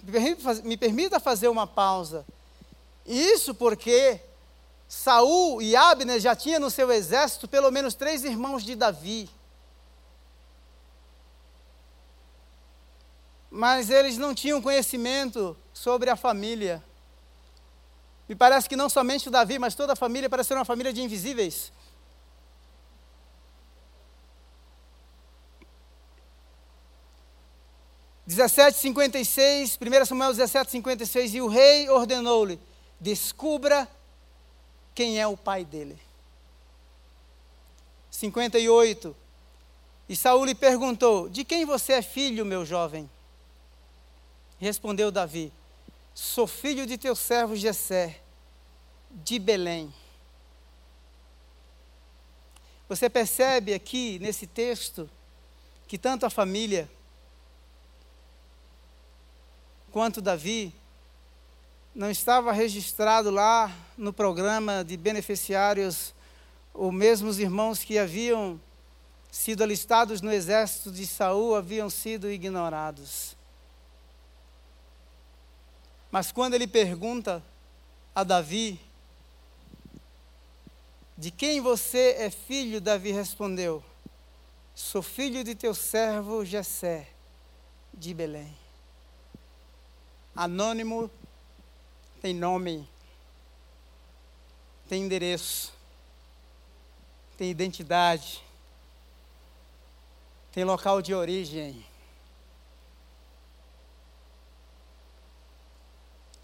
me 0.63 0.75
permita 0.75 1.19
fazer 1.19 1.47
uma 1.47 1.65
pausa. 1.65 2.25
Isso 3.05 3.55
porque 3.55 4.19
Saul 4.87 5.61
e 5.61 5.75
Abner 5.75 6.19
já 6.19 6.35
tinham 6.35 6.59
no 6.59 6.69
seu 6.69 6.91
exército 6.91 7.47
pelo 7.47 7.71
menos 7.71 7.93
três 7.93 8.25
irmãos 8.25 8.63
de 8.63 8.75
Davi. 8.75 9.29
Mas 13.49 13.89
eles 13.89 14.17
não 14.17 14.35
tinham 14.35 14.61
conhecimento 14.61 15.55
sobre 15.73 16.09
a 16.09 16.17
família. 16.17 16.83
Me 18.27 18.35
parece 18.35 18.67
que 18.67 18.75
não 18.75 18.89
somente 18.89 19.29
o 19.29 19.31
Davi, 19.31 19.57
mas 19.57 19.73
toda 19.73 19.93
a 19.93 19.95
família 19.95 20.29
parece 20.29 20.49
ser 20.49 20.55
uma 20.55 20.65
família 20.65 20.91
de 20.91 21.01
invisíveis. 21.01 21.71
Dezessete 28.27 28.77
cinquenta 28.77 29.17
e 29.17 29.23
seis, 29.23 29.79
1 29.81 30.05
Samuel 30.05 30.31
17, 30.31 30.69
56, 30.69 31.35
e 31.35 31.41
o 31.41 31.47
rei 31.47 31.89
ordenou-lhe, 31.89 32.59
descubra 32.99 33.89
quem 34.93 35.17
é 35.17 35.25
o 35.25 35.37
pai 35.37 35.63
dele. 35.63 35.97
58. 38.11 39.15
E 40.09 40.15
Saul 40.15 40.43
lhe 40.43 40.53
perguntou: 40.53 41.29
De 41.29 41.45
quem 41.45 41.63
você 41.63 41.93
é 41.93 42.01
filho, 42.01 42.45
meu 42.45 42.65
jovem? 42.65 43.09
Respondeu 44.59 45.09
Davi: 45.09 45.53
Sou 46.13 46.45
filho 46.45 46.85
de 46.85 46.97
teu 46.97 47.15
servo 47.15 47.55
Jessé, 47.55 48.19
de 49.09 49.39
Belém. 49.39 49.93
Você 52.89 53.09
percebe 53.09 53.73
aqui 53.73 54.19
nesse 54.19 54.45
texto 54.45 55.09
que 55.87 55.97
tanto 55.97 56.25
a 56.25 56.29
família 56.29 56.91
quanto 59.97 60.21
Davi 60.21 60.71
não 61.95 62.11
estava 62.11 62.51
registrado 62.51 63.31
lá 63.31 63.75
no 63.97 64.13
programa 64.13 64.85
de 64.85 64.95
beneficiários 64.95 66.13
os 66.71 66.93
mesmos 66.93 67.39
irmãos 67.39 67.83
que 67.83 67.97
haviam 67.97 68.61
sido 69.31 69.63
alistados 69.63 70.21
no 70.21 70.31
exército 70.31 70.91
de 70.91 71.07
Saul 71.07 71.55
haviam 71.55 71.89
sido 71.89 72.29
ignorados. 72.29 73.35
Mas 76.11 76.31
quando 76.31 76.53
ele 76.53 76.67
pergunta 76.67 77.43
a 78.13 78.23
Davi, 78.23 78.79
de 81.17 81.31
quem 81.31 81.59
você 81.59 82.17
é 82.19 82.29
filho, 82.29 82.79
Davi 82.79 83.11
respondeu: 83.11 83.83
Sou 84.75 85.01
filho 85.01 85.43
de 85.43 85.55
teu 85.55 85.73
servo 85.73 86.45
Jessé, 86.45 87.07
de 87.91 88.13
Belém. 88.13 88.66
Anônimo 90.37 91.09
tem 92.21 92.31
nome, 92.31 92.87
tem 94.87 95.01
endereço, 95.01 95.73
tem 97.35 97.49
identidade, 97.49 98.43
tem 100.51 100.63
local 100.63 101.01
de 101.01 101.15
origem. 101.15 101.83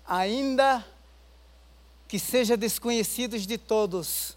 Ainda 0.08 0.84
que 2.08 2.18
seja 2.18 2.58
desconhecidos 2.58 3.46
de 3.46 3.60
todos, 3.60 4.36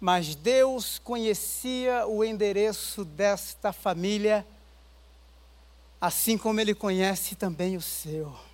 mas 0.00 0.36
Deus 0.36 1.00
conhecia 1.00 2.06
o 2.06 2.24
endereço 2.24 3.04
desta 3.04 3.72
família, 3.72 4.46
assim 6.00 6.38
como 6.38 6.60
Ele 6.60 6.72
conhece 6.72 7.34
também 7.34 7.76
o 7.76 7.82
seu 7.82 8.48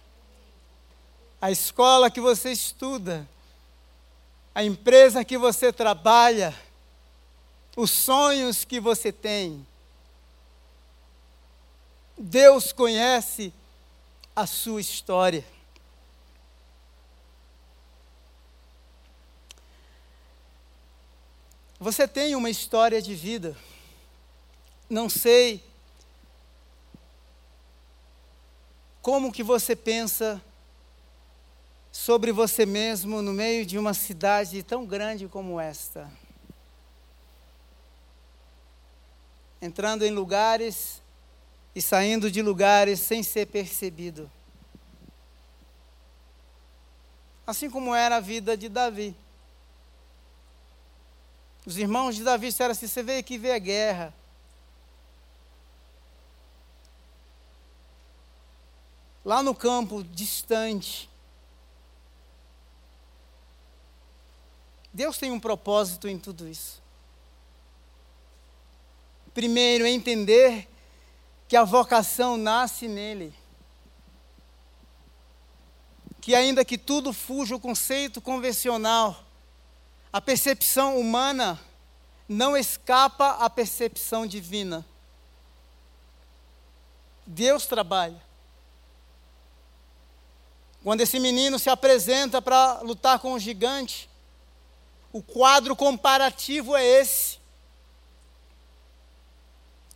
a 1.46 1.50
escola 1.52 2.10
que 2.10 2.20
você 2.20 2.50
estuda, 2.50 3.24
a 4.52 4.64
empresa 4.64 5.24
que 5.24 5.38
você 5.38 5.72
trabalha, 5.72 6.52
os 7.76 7.88
sonhos 7.88 8.64
que 8.64 8.80
você 8.80 9.12
tem. 9.12 9.64
Deus 12.18 12.72
conhece 12.72 13.52
a 14.34 14.44
sua 14.44 14.80
história. 14.80 15.46
Você 21.78 22.08
tem 22.08 22.34
uma 22.34 22.50
história 22.50 23.00
de 23.00 23.14
vida. 23.14 23.56
Não 24.90 25.08
sei 25.08 25.62
como 29.00 29.30
que 29.30 29.44
você 29.44 29.76
pensa 29.76 30.42
sobre 31.96 32.30
você 32.30 32.66
mesmo 32.66 33.22
no 33.22 33.32
meio 33.32 33.64
de 33.64 33.78
uma 33.78 33.94
cidade 33.94 34.62
tão 34.62 34.84
grande 34.84 35.26
como 35.26 35.58
esta. 35.58 36.12
Entrando 39.62 40.04
em 40.04 40.10
lugares 40.10 41.00
e 41.74 41.80
saindo 41.80 42.30
de 42.30 42.42
lugares 42.42 43.00
sem 43.00 43.22
ser 43.22 43.46
percebido. 43.46 44.30
Assim 47.46 47.70
como 47.70 47.94
era 47.94 48.16
a 48.16 48.20
vida 48.20 48.58
de 48.58 48.68
Davi. 48.68 49.16
Os 51.64 51.78
irmãos 51.78 52.14
de 52.14 52.22
Davi 52.22 52.48
disseram 52.48 52.72
assim: 52.72 52.86
você 52.86 53.02
veio 53.02 53.20
aqui 53.20 53.38
ver 53.38 53.52
a 53.52 53.58
guerra. 53.58 54.14
Lá 59.24 59.42
no 59.42 59.54
campo 59.54 60.04
distante, 60.04 61.08
Deus 64.96 65.18
tem 65.18 65.30
um 65.30 65.38
propósito 65.38 66.08
em 66.08 66.18
tudo 66.18 66.48
isso. 66.48 66.82
Primeiro, 69.34 69.84
é 69.84 69.90
entender 69.90 70.66
que 71.46 71.54
a 71.54 71.64
vocação 71.64 72.38
nasce 72.38 72.88
nele. 72.88 73.34
Que 76.18 76.34
ainda 76.34 76.64
que 76.64 76.78
tudo 76.78 77.12
fuja 77.12 77.54
o 77.54 77.60
conceito 77.60 78.22
convencional, 78.22 79.22
a 80.10 80.18
percepção 80.18 80.98
humana 80.98 81.60
não 82.26 82.56
escapa 82.56 83.32
à 83.32 83.50
percepção 83.50 84.26
divina. 84.26 84.82
Deus 87.26 87.66
trabalha. 87.66 88.22
Quando 90.82 91.02
esse 91.02 91.20
menino 91.20 91.58
se 91.58 91.68
apresenta 91.68 92.40
para 92.40 92.80
lutar 92.80 93.18
com 93.18 93.34
o 93.34 93.38
gigante, 93.38 94.05
o 95.16 95.22
quadro 95.22 95.74
comparativo 95.74 96.76
é 96.76 96.84
esse. 96.84 97.38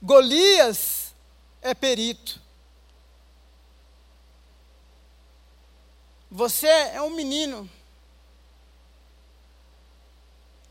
Golias 0.00 1.14
é 1.60 1.74
perito. 1.74 2.40
Você 6.30 6.66
é 6.66 7.02
um 7.02 7.10
menino. 7.10 7.68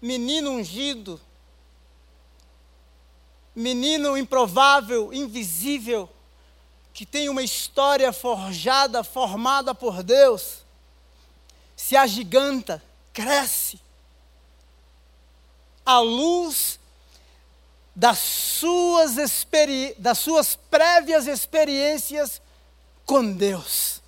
Menino 0.01 0.49
ungido. 0.49 1.21
Menino 3.53 4.17
improvável, 4.17 5.13
invisível, 5.13 6.09
que 6.91 7.05
tem 7.05 7.29
uma 7.29 7.43
história 7.43 8.11
forjada, 8.11 9.03
formada 9.03 9.75
por 9.75 10.01
Deus. 10.01 10.63
Se 11.75 11.95
agiganta, 11.95 12.81
cresce 13.13 13.79
à 15.89 15.99
luz 16.01 16.79
das 17.95 18.19
suas, 18.19 19.15
das 19.97 20.19
suas 20.19 20.55
prévias 20.55 21.25
experiências 21.25 22.39
com 23.07 23.33
Deus. 23.33 23.99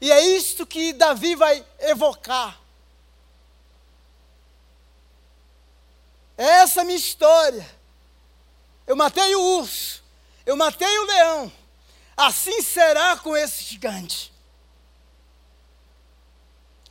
E 0.00 0.10
é 0.10 0.20
isto 0.20 0.66
que 0.66 0.92
Davi 0.92 1.36
vai 1.36 1.64
evocar. 1.78 2.60
É 6.36 6.62
essa 6.62 6.82
minha 6.82 6.98
história. 6.98 7.70
Eu 8.84 8.96
matei 8.96 9.32
o 9.36 9.58
urso, 9.58 10.02
eu 10.44 10.56
matei 10.56 10.98
o 10.98 11.04
leão. 11.04 11.52
Assim 12.16 12.62
será 12.62 13.16
com 13.16 13.36
esse 13.36 13.62
gigante. 13.62 14.32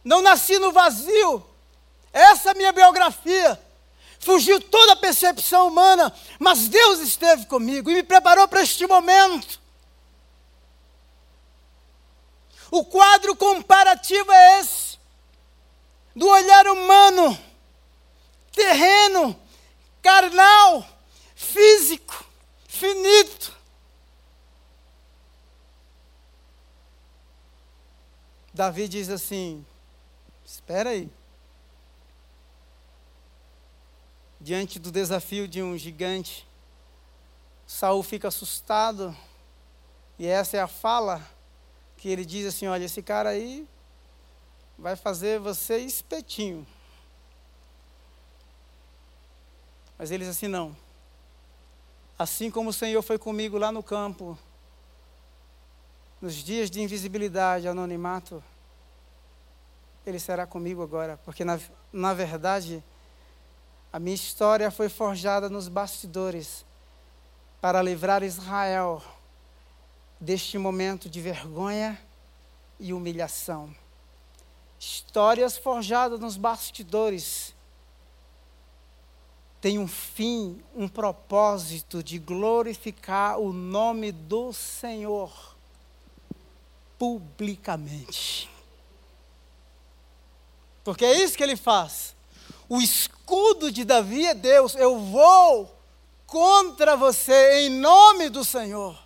Não 0.05 0.21
nasci 0.21 0.57
no 0.57 0.71
vazio, 0.71 1.48
essa 2.11 2.51
é 2.51 2.53
minha 2.53 2.71
biografia. 2.71 3.59
fugiu 4.19 4.59
toda 4.59 4.93
a 4.93 4.97
percepção 4.97 5.67
humana, 5.67 6.13
mas 6.37 6.67
Deus 6.67 6.99
esteve 6.99 7.45
comigo 7.45 7.89
e 7.89 7.95
me 7.95 8.03
preparou 8.03 8.47
para 8.47 8.61
este 8.61 8.85
momento. 8.85 9.59
O 12.71 12.83
quadro 12.85 13.35
comparativo 13.35 14.31
é 14.31 14.59
esse: 14.59 14.99
do 16.15 16.27
olhar 16.27 16.67
humano, 16.67 17.37
terreno, 18.51 19.39
carnal, 20.01 20.85
físico, 21.35 22.25
finito. 22.67 23.57
Davi 28.53 28.87
diz 28.87 29.09
assim: 29.09 29.65
espera 30.45 30.89
aí. 30.89 31.09
Diante 34.39 34.79
do 34.79 34.91
desafio 34.91 35.47
de 35.47 35.61
um 35.61 35.77
gigante, 35.77 36.47
Saul 37.67 38.01
fica 38.01 38.29
assustado, 38.29 39.15
e 40.17 40.25
essa 40.25 40.57
é 40.57 40.59
a 40.59 40.67
fala 40.67 41.25
que 41.97 42.09
ele 42.09 42.25
diz 42.25 42.47
assim: 42.47 42.67
olha, 42.67 42.85
esse 42.85 43.01
cara 43.01 43.29
aí 43.29 43.67
vai 44.77 44.95
fazer 44.95 45.39
você 45.39 45.77
espetinho. 45.79 46.65
Mas 49.97 50.11
ele 50.11 50.23
diz 50.23 50.35
assim: 50.35 50.47
não. 50.47 50.75
Assim 52.17 52.49
como 52.49 52.69
o 52.69 52.73
Senhor 52.73 53.01
foi 53.01 53.17
comigo 53.17 53.57
lá 53.57 53.71
no 53.71 53.83
campo, 53.83 54.37
nos 56.21 56.35
dias 56.35 56.69
de 56.69 56.81
invisibilidade, 56.81 57.67
anonimato, 57.67 58.43
Ele 60.05 60.19
será 60.19 60.45
comigo 60.45 60.81
agora, 60.83 61.17
porque 61.23 61.45
na, 61.45 61.59
na 61.93 62.13
verdade, 62.13 62.83
a 63.91 63.99
minha 63.99 64.15
história 64.15 64.69
foi 64.69 64.87
forjada 64.87 65.49
nos 65.49 65.67
bastidores 65.67 66.63
para 67.59 67.81
livrar 67.81 68.23
Israel 68.23 69.01
deste 70.19 70.57
momento 70.57 71.09
de 71.09 71.19
vergonha 71.19 71.99
e 72.79 72.93
humilhação. 72.93 73.73
Histórias 74.79 75.57
forjadas 75.57 76.19
nos 76.19 76.37
bastidores 76.37 77.53
têm 79.59 79.79
um 79.79 79.87
fim, 79.87 80.63
um 80.75 80.87
propósito 80.87 82.03
de 82.03 82.19
glorificar 82.19 83.39
o 83.39 83.51
nome 83.51 84.11
do 84.11 84.53
Senhor 84.53 85.57
publicamente. 86.97 88.49
Porque 90.83 91.03
é 91.03 91.23
isso 91.23 91.35
que 91.35 91.43
ele 91.43 91.57
faz. 91.57 92.15
O 92.69 92.79
escudo 92.79 93.71
de 93.71 93.83
Davi 93.83 94.27
é 94.27 94.35
Deus. 94.35 94.75
Eu 94.75 94.99
vou 94.99 95.75
contra 96.27 96.95
você 96.95 97.61
em 97.61 97.69
nome 97.69 98.29
do 98.29 98.45
Senhor. 98.45 98.97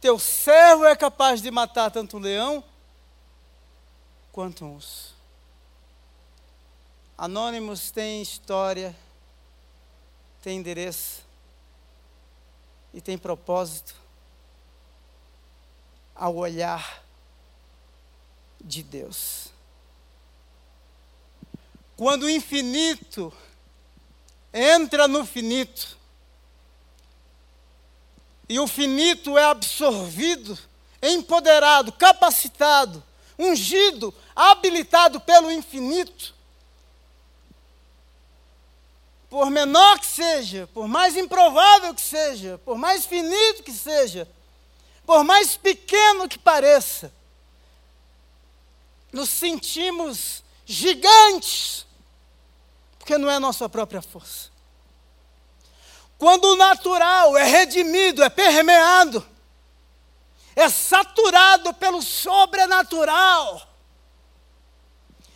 Teu 0.00 0.18
servo 0.18 0.84
é 0.84 0.96
capaz 0.96 1.40
de 1.40 1.50
matar 1.50 1.90
tanto 1.92 2.16
um 2.16 2.20
leão 2.20 2.62
quanto 4.32 4.64
um 4.64 4.74
urso. 4.74 5.14
Anônimos 7.16 7.90
tem 7.90 8.22
história, 8.22 8.96
tem 10.42 10.58
endereço 10.58 11.22
e 12.94 13.00
tem 13.00 13.18
propósito 13.18 13.94
ao 16.14 16.36
olhar 16.36 17.02
de 18.60 18.82
Deus. 18.82 19.57
Quando 21.98 22.26
o 22.26 22.30
infinito 22.30 23.32
entra 24.54 25.08
no 25.08 25.26
finito, 25.26 25.98
e 28.48 28.60
o 28.60 28.68
finito 28.68 29.36
é 29.36 29.42
absorvido, 29.42 30.56
empoderado, 31.02 31.90
capacitado, 31.90 33.02
ungido, 33.36 34.14
habilitado 34.36 35.20
pelo 35.20 35.50
infinito. 35.50 36.36
Por 39.28 39.50
menor 39.50 39.98
que 39.98 40.06
seja, 40.06 40.68
por 40.72 40.86
mais 40.86 41.16
improvável 41.16 41.92
que 41.92 42.00
seja, 42.00 42.58
por 42.58 42.78
mais 42.78 43.06
finito 43.06 43.64
que 43.64 43.72
seja, 43.72 44.28
por 45.04 45.24
mais 45.24 45.56
pequeno 45.56 46.28
que 46.28 46.38
pareça, 46.38 47.12
nos 49.12 49.30
sentimos 49.30 50.44
gigantes, 50.64 51.87
não 53.18 53.30
é 53.30 53.38
nossa 53.38 53.68
própria 53.68 54.00
força. 54.00 54.50
Quando 56.18 56.46
o 56.46 56.56
natural 56.56 57.36
é 57.36 57.44
redimido, 57.44 58.24
é 58.24 58.28
permeado, 58.28 59.24
é 60.56 60.68
saturado 60.68 61.72
pelo 61.74 62.02
sobrenatural. 62.02 63.62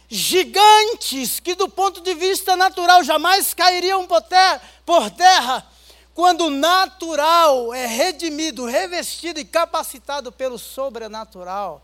Gigantes 0.09 1.39
que, 1.39 1.55
do 1.55 1.69
ponto 1.69 2.01
de 2.01 2.15
vista 2.15 2.57
natural, 2.57 3.05
jamais 3.05 3.55
cairiam 3.55 4.07
por 4.07 5.11
terra, 5.11 5.67
quando 6.13 6.47
o 6.47 6.51
natural 6.51 7.73
é 7.73 7.87
redimido, 7.87 8.67
revestido 8.67 9.39
e 9.39 9.45
capacitado 9.45 10.33
pelo 10.33 10.59
sobrenatural, 10.59 11.81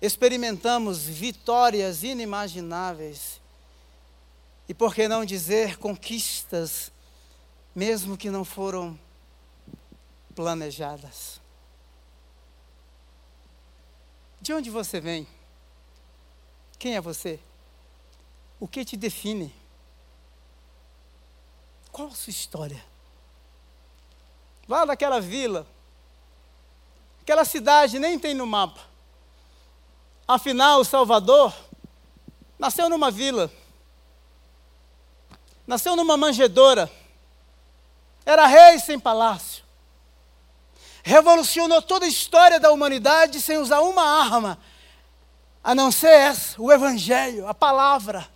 experimentamos 0.00 1.02
vitórias 1.02 2.02
inimagináveis. 2.02 3.41
E 4.72 4.74
por 4.74 4.94
que 4.94 5.06
não 5.06 5.22
dizer 5.22 5.76
conquistas 5.76 6.90
mesmo 7.74 8.16
que 8.16 8.30
não 8.30 8.42
foram 8.42 8.98
planejadas. 10.34 11.38
De 14.40 14.50
onde 14.54 14.70
você 14.70 14.98
vem? 14.98 15.28
Quem 16.78 16.96
é 16.96 17.02
você? 17.02 17.38
O 18.58 18.66
que 18.66 18.82
te 18.82 18.96
define? 18.96 19.54
Qual 21.90 22.08
a 22.08 22.12
sua 22.12 22.30
história? 22.30 22.82
Lá 24.66 24.86
naquela 24.86 25.20
vila, 25.20 25.66
aquela 27.20 27.44
cidade 27.44 27.98
nem 27.98 28.18
tem 28.18 28.32
no 28.32 28.46
mapa. 28.46 28.80
Afinal, 30.26 30.82
Salvador 30.82 31.54
nasceu 32.58 32.88
numa 32.88 33.10
vila, 33.10 33.52
nasceu 35.66 35.96
numa 35.96 36.16
manjedoura 36.16 36.90
era 38.24 38.46
rei 38.46 38.78
sem 38.78 38.98
palácio. 38.98 39.64
Revolucionou 41.02 41.82
toda 41.82 42.06
a 42.06 42.08
história 42.08 42.60
da 42.60 42.70
humanidade 42.70 43.40
sem 43.40 43.58
usar 43.58 43.80
uma 43.80 44.02
arma, 44.02 44.58
a 45.62 45.74
não 45.74 45.90
ser 45.90 46.12
essa, 46.12 46.60
o 46.60 46.72
Evangelho, 46.72 47.46
a 47.48 47.54
palavra. 47.54 48.28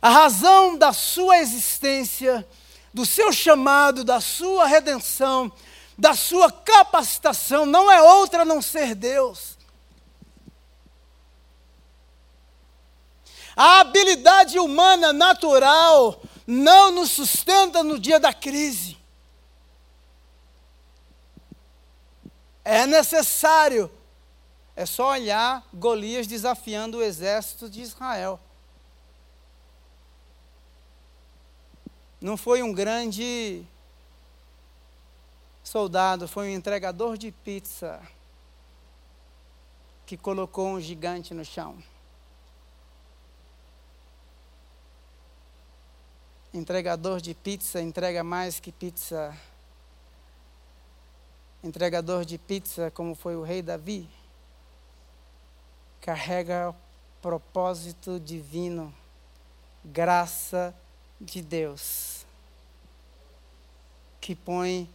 A 0.00 0.08
razão 0.08 0.76
da 0.76 0.92
sua 0.92 1.38
existência, 1.38 2.44
do 2.92 3.06
seu 3.06 3.32
chamado, 3.32 4.02
da 4.02 4.20
sua 4.20 4.66
redenção, 4.66 5.52
da 5.96 6.14
sua 6.14 6.50
capacitação, 6.50 7.66
não 7.66 7.90
é 7.90 8.00
outra 8.00 8.42
a 8.42 8.44
não 8.44 8.62
ser 8.62 8.94
Deus. 8.94 9.58
A 13.54 13.80
habilidade 13.80 14.58
humana 14.58 15.12
natural 15.12 16.20
não 16.46 16.90
nos 16.90 17.10
sustenta 17.10 17.82
no 17.82 17.98
dia 17.98 18.18
da 18.18 18.32
crise. 18.32 18.96
É 22.64 22.86
necessário. 22.86 23.90
É 24.74 24.86
só 24.86 25.10
olhar 25.10 25.66
Golias 25.74 26.26
desafiando 26.26 26.98
o 26.98 27.02
exército 27.02 27.68
de 27.68 27.82
Israel. 27.82 28.40
Não 32.18 32.36
foi 32.36 32.62
um 32.62 32.72
grande 32.72 33.66
soldado, 35.72 36.28
foi 36.28 36.50
um 36.50 36.54
entregador 36.54 37.16
de 37.16 37.32
pizza 37.32 37.98
que 40.04 40.18
colocou 40.18 40.68
um 40.68 40.78
gigante 40.78 41.32
no 41.32 41.46
chão. 41.46 41.82
Entregador 46.52 47.22
de 47.22 47.32
pizza 47.32 47.80
entrega 47.80 48.22
mais 48.22 48.60
que 48.60 48.70
pizza. 48.70 49.34
Entregador 51.64 52.26
de 52.26 52.36
pizza, 52.36 52.90
como 52.90 53.14
foi 53.14 53.34
o 53.34 53.42
rei 53.42 53.62
Davi, 53.62 54.06
carrega 56.02 56.74
propósito 57.22 58.20
divino, 58.20 58.94
graça 59.82 60.74
de 61.18 61.40
Deus, 61.40 62.26
que 64.20 64.34
põe 64.34 64.86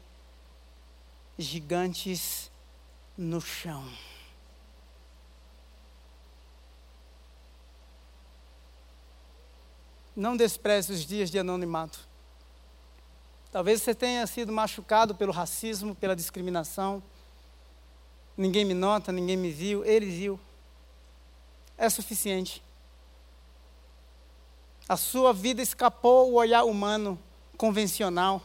gigantes 1.37 2.51
no 3.17 3.39
chão. 3.39 3.83
Não 10.15 10.35
despreze 10.35 10.91
os 10.91 11.05
dias 11.05 11.29
de 11.29 11.37
anonimato. 11.37 12.07
Talvez 13.51 13.81
você 13.81 13.93
tenha 13.93 14.25
sido 14.25 14.51
machucado 14.51 15.13
pelo 15.13 15.31
racismo, 15.31 15.93
pela 15.95 16.15
discriminação. 16.15 17.03
Ninguém 18.35 18.65
me 18.65 18.73
nota, 18.73 19.11
ninguém 19.11 19.37
me 19.37 19.51
viu, 19.51 19.85
ele 19.85 20.07
viu. 20.07 20.39
É 21.77 21.89
suficiente. 21.89 22.63
A 24.89 24.97
sua 24.97 25.33
vida 25.33 25.61
escapou 25.61 26.31
o 26.31 26.35
olhar 26.35 26.63
humano 26.63 27.19
convencional, 27.57 28.41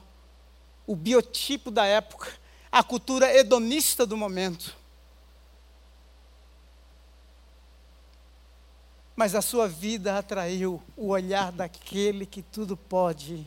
o 0.87 0.97
biotipo 0.97 1.71
da 1.71 1.87
época, 1.87 2.33
a 2.73 2.83
cultura 2.83 3.33
hedonista 3.33 4.05
do 4.05 4.17
momento. 4.17 4.83
mas 9.15 9.35
a 9.35 9.43
sua 9.43 9.69
vida 9.69 10.19
atraiu 10.19 10.83
o 10.97 11.09
olhar 11.09 11.53
daquele 11.53 12.27
que 12.27 12.43
tudo 12.43 12.77
pode. 12.77 13.47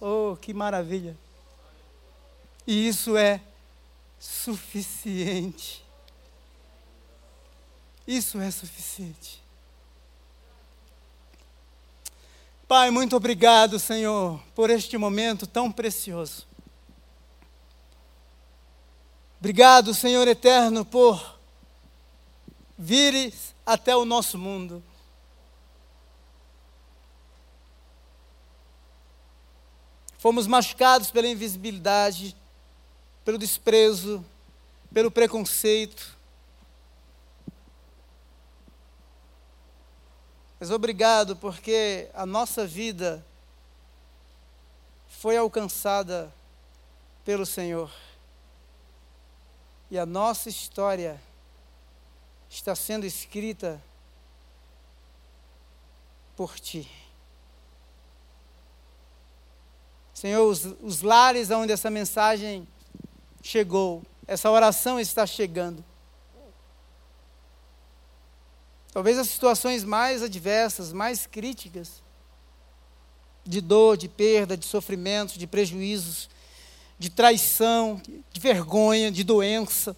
Oh, 0.00 0.36
que 0.36 0.52
maravilha! 0.52 1.16
E 2.66 2.88
isso 2.88 3.16
é 3.16 3.40
suficiente. 4.18 5.84
Isso 8.06 8.38
é 8.40 8.50
suficiente. 8.50 9.42
Pai, 12.68 12.90
muito 12.90 13.16
obrigado, 13.16 13.78
Senhor, 13.78 14.40
por 14.54 14.70
este 14.70 14.98
momento 14.98 15.46
tão 15.46 15.70
precioso. 15.70 16.46
Obrigado, 19.42 19.92
Senhor 19.92 20.28
eterno, 20.28 20.84
por 20.84 21.36
vires 22.78 23.56
até 23.66 23.96
o 23.96 24.04
nosso 24.04 24.38
mundo. 24.38 24.80
Fomos 30.16 30.46
machucados 30.46 31.10
pela 31.10 31.26
invisibilidade, 31.26 32.36
pelo 33.24 33.36
desprezo, 33.36 34.24
pelo 34.94 35.10
preconceito. 35.10 36.16
Mas 40.60 40.70
obrigado, 40.70 41.34
porque 41.34 42.08
a 42.14 42.24
nossa 42.24 42.64
vida 42.64 43.26
foi 45.08 45.36
alcançada 45.36 46.32
pelo 47.24 47.44
Senhor. 47.44 47.90
E 49.92 49.98
a 49.98 50.06
nossa 50.06 50.48
história 50.48 51.20
está 52.48 52.74
sendo 52.74 53.04
escrita 53.04 53.78
por 56.34 56.58
ti. 56.58 56.90
Senhor, 60.14 60.48
os, 60.48 60.64
os 60.80 61.02
lares 61.02 61.50
onde 61.50 61.74
essa 61.74 61.90
mensagem 61.90 62.66
chegou, 63.42 64.02
essa 64.26 64.50
oração 64.50 64.98
está 64.98 65.26
chegando. 65.26 65.84
Talvez 68.94 69.18
as 69.18 69.28
situações 69.28 69.84
mais 69.84 70.22
adversas, 70.22 70.90
mais 70.90 71.26
críticas, 71.26 72.02
de 73.44 73.60
dor, 73.60 73.98
de 73.98 74.08
perda, 74.08 74.56
de 74.56 74.64
sofrimento, 74.64 75.38
de 75.38 75.46
prejuízos, 75.46 76.30
de 76.98 77.10
traição, 77.10 78.00
de 78.32 78.40
vergonha, 78.40 79.10
de 79.10 79.24
doença, 79.24 79.96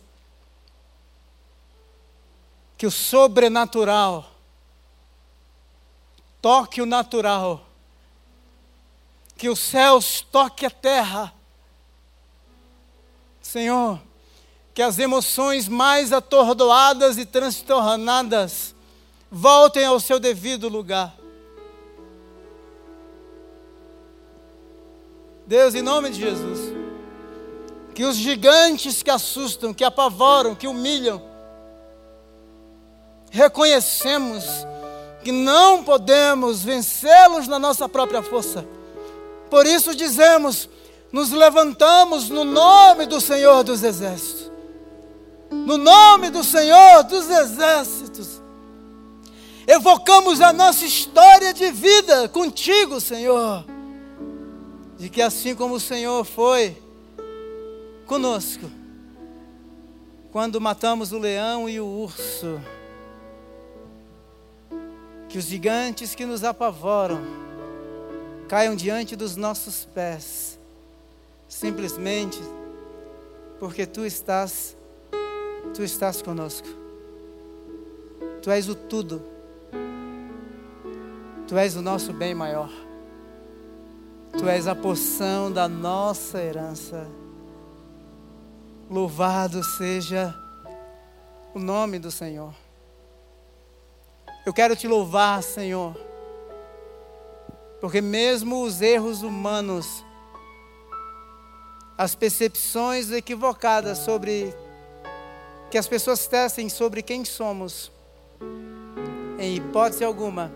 que 2.76 2.86
o 2.86 2.90
sobrenatural 2.90 4.30
toque 6.40 6.82
o 6.82 6.86
natural, 6.86 7.66
que 9.36 9.48
os 9.48 9.58
céus 9.58 10.20
toque 10.20 10.66
a 10.66 10.70
terra. 10.70 11.32
Senhor, 13.40 14.00
que 14.74 14.82
as 14.82 14.98
emoções 14.98 15.68
mais 15.68 16.12
atordoadas 16.12 17.16
e 17.16 17.24
transtornadas 17.24 18.74
voltem 19.30 19.84
ao 19.84 19.98
seu 19.98 20.18
devido 20.18 20.68
lugar. 20.68 21.16
Deus, 25.46 25.74
em 25.74 25.82
nome 25.82 26.10
de 26.10 26.20
Jesus, 26.20 26.83
que 27.94 28.04
os 28.04 28.16
gigantes 28.16 29.02
que 29.02 29.10
assustam, 29.10 29.72
que 29.72 29.84
apavoram, 29.84 30.54
que 30.54 30.66
humilham, 30.66 31.22
reconhecemos 33.30 34.44
que 35.22 35.32
não 35.32 35.82
podemos 35.82 36.62
vencê-los 36.62 37.48
na 37.48 37.58
nossa 37.58 37.88
própria 37.88 38.22
força. 38.22 38.66
Por 39.48 39.64
isso 39.66 39.94
dizemos: 39.94 40.68
nos 41.10 41.30
levantamos 41.30 42.28
no 42.28 42.44
nome 42.44 43.06
do 43.06 43.20
Senhor 43.20 43.62
dos 43.62 43.82
Exércitos. 43.82 44.50
No 45.50 45.78
nome 45.78 46.30
do 46.30 46.42
Senhor 46.42 47.04
dos 47.04 47.30
Exércitos. 47.30 48.42
Evocamos 49.66 50.40
a 50.40 50.52
nossa 50.52 50.84
história 50.84 51.54
de 51.54 51.70
vida 51.70 52.28
contigo, 52.28 53.00
Senhor. 53.00 53.64
De 54.98 55.08
que 55.08 55.22
assim 55.22 55.54
como 55.54 55.76
o 55.76 55.80
Senhor 55.80 56.24
foi 56.24 56.83
conosco, 58.04 58.70
quando 60.30 60.60
matamos 60.60 61.12
o 61.12 61.18
leão 61.18 61.68
e 61.68 61.80
o 61.80 61.86
urso, 61.86 62.60
que 65.28 65.38
os 65.38 65.44
gigantes 65.44 66.14
que 66.14 66.24
nos 66.24 66.44
apavoram 66.44 67.20
caiam 68.48 68.76
diante 68.76 69.16
dos 69.16 69.36
nossos 69.36 69.84
pés, 69.84 70.58
simplesmente 71.48 72.40
porque 73.58 73.86
tu 73.86 74.04
estás, 74.04 74.76
tu 75.74 75.82
estás 75.82 76.20
conosco. 76.20 76.68
Tu 78.42 78.50
és 78.50 78.68
o 78.68 78.74
tudo. 78.74 79.22
Tu 81.48 81.56
és 81.56 81.76
o 81.76 81.80
nosso 81.80 82.12
bem 82.12 82.34
maior. 82.34 82.70
Tu 84.36 84.46
és 84.46 84.66
a 84.66 84.74
porção 84.74 85.50
da 85.50 85.66
nossa 85.66 86.42
herança. 86.42 87.06
Louvado 88.94 89.64
seja 89.64 90.32
o 91.52 91.58
nome 91.58 91.98
do 91.98 92.12
Senhor. 92.12 92.54
Eu 94.46 94.54
quero 94.54 94.76
te 94.76 94.86
louvar, 94.86 95.42
Senhor, 95.42 95.96
porque 97.80 98.00
mesmo 98.00 98.62
os 98.62 98.80
erros 98.80 99.22
humanos, 99.22 100.04
as 101.98 102.14
percepções 102.14 103.10
equivocadas 103.10 103.98
sobre 103.98 104.54
que 105.72 105.76
as 105.76 105.88
pessoas 105.88 106.28
tecem 106.28 106.68
sobre 106.68 107.02
quem 107.02 107.24
somos, 107.24 107.90
em 109.40 109.56
hipótese 109.56 110.04
alguma, 110.04 110.52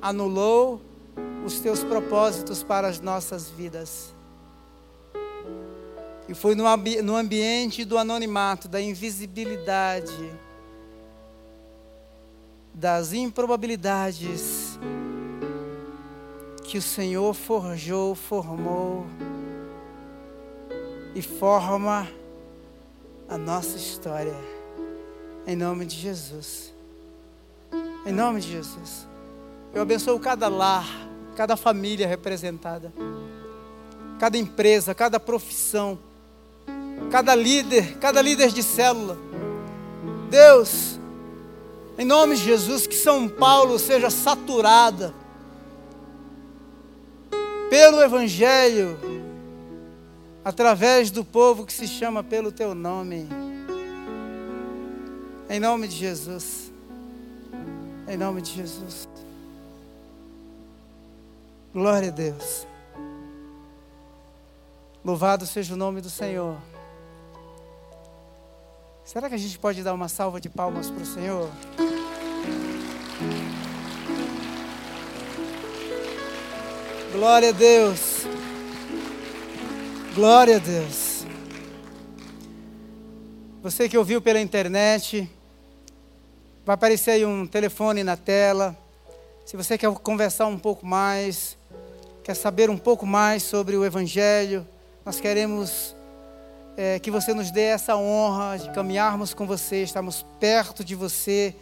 anulou 0.00 0.82
os 1.46 1.60
teus 1.60 1.84
propósitos 1.84 2.64
para 2.64 2.88
as 2.88 2.98
nossas 2.98 3.48
vidas. 3.48 4.11
E 6.32 6.34
foi 6.34 6.54
no, 6.54 6.64
no 7.02 7.14
ambiente 7.14 7.84
do 7.84 7.98
anonimato, 7.98 8.66
da 8.66 8.80
invisibilidade, 8.80 10.32
das 12.72 13.12
improbabilidades 13.12 14.78
que 16.64 16.78
o 16.78 16.82
Senhor 16.82 17.34
forjou, 17.34 18.14
formou 18.14 19.04
e 21.14 21.20
forma 21.20 22.08
a 23.28 23.36
nossa 23.36 23.76
história. 23.76 24.34
Em 25.46 25.54
nome 25.54 25.84
de 25.84 25.96
Jesus. 25.96 26.72
Em 28.06 28.12
nome 28.12 28.40
de 28.40 28.52
Jesus. 28.52 29.06
Eu 29.74 29.82
abençoo 29.82 30.18
cada 30.18 30.48
lar, 30.48 30.86
cada 31.36 31.58
família 31.58 32.08
representada, 32.08 32.90
cada 34.18 34.38
empresa, 34.38 34.94
cada 34.94 35.20
profissão, 35.20 35.98
cada 37.10 37.34
líder, 37.34 37.98
cada 37.98 38.22
líder 38.22 38.50
de 38.50 38.62
célula. 38.62 39.18
Deus, 40.30 40.98
em 41.98 42.04
nome 42.04 42.36
de 42.36 42.42
Jesus, 42.42 42.86
que 42.86 42.94
São 42.94 43.28
Paulo 43.28 43.78
seja 43.78 44.08
saturada 44.08 45.14
pelo 47.68 48.00
Evangelho, 48.02 48.98
através 50.44 51.10
do 51.10 51.24
povo 51.24 51.64
que 51.64 51.72
se 51.72 51.86
chama 51.86 52.22
pelo 52.24 52.50
Teu 52.50 52.74
nome. 52.74 53.28
Em 55.48 55.60
nome 55.60 55.86
de 55.86 55.96
Jesus. 55.96 56.72
Em 58.08 58.16
nome 58.16 58.40
de 58.40 58.52
Jesus. 58.52 59.08
Glória 61.72 62.08
a 62.08 62.12
Deus. 62.12 62.66
Louvado 65.04 65.46
seja 65.46 65.74
o 65.74 65.76
nome 65.76 66.00
do 66.00 66.10
Senhor. 66.10 66.56
Será 69.04 69.28
que 69.28 69.34
a 69.34 69.38
gente 69.38 69.58
pode 69.58 69.82
dar 69.82 69.92
uma 69.94 70.08
salva 70.08 70.40
de 70.40 70.48
palmas 70.48 70.88
para 70.88 71.02
o 71.02 71.06
Senhor? 71.06 71.50
Glória 77.12 77.48
a 77.48 77.52
Deus. 77.52 78.22
Glória 80.14 80.56
a 80.56 80.58
Deus. 80.60 81.26
Você 83.60 83.88
que 83.88 83.98
ouviu 83.98 84.22
pela 84.22 84.40
internet, 84.40 85.28
vai 86.64 86.74
aparecer 86.74 87.10
aí 87.10 87.26
um 87.26 87.46
telefone 87.46 88.04
na 88.04 88.16
tela. 88.16 88.76
Se 89.44 89.56
você 89.56 89.76
quer 89.76 89.92
conversar 89.94 90.46
um 90.46 90.58
pouco 90.58 90.86
mais, 90.86 91.58
quer 92.22 92.34
saber 92.34 92.70
um 92.70 92.78
pouco 92.78 93.04
mais 93.04 93.42
sobre 93.42 93.76
o 93.76 93.84
Evangelho, 93.84 94.66
nós 95.04 95.20
queremos 95.20 95.96
é, 96.76 96.98
que 96.98 97.10
você 97.10 97.34
nos 97.34 97.50
dê 97.50 97.62
essa 97.62 97.96
honra 97.96 98.58
de 98.58 98.70
caminharmos 98.70 99.34
com 99.34 99.46
você, 99.46 99.82
estarmos 99.82 100.24
perto 100.40 100.84
de 100.84 100.94
você 100.94 101.54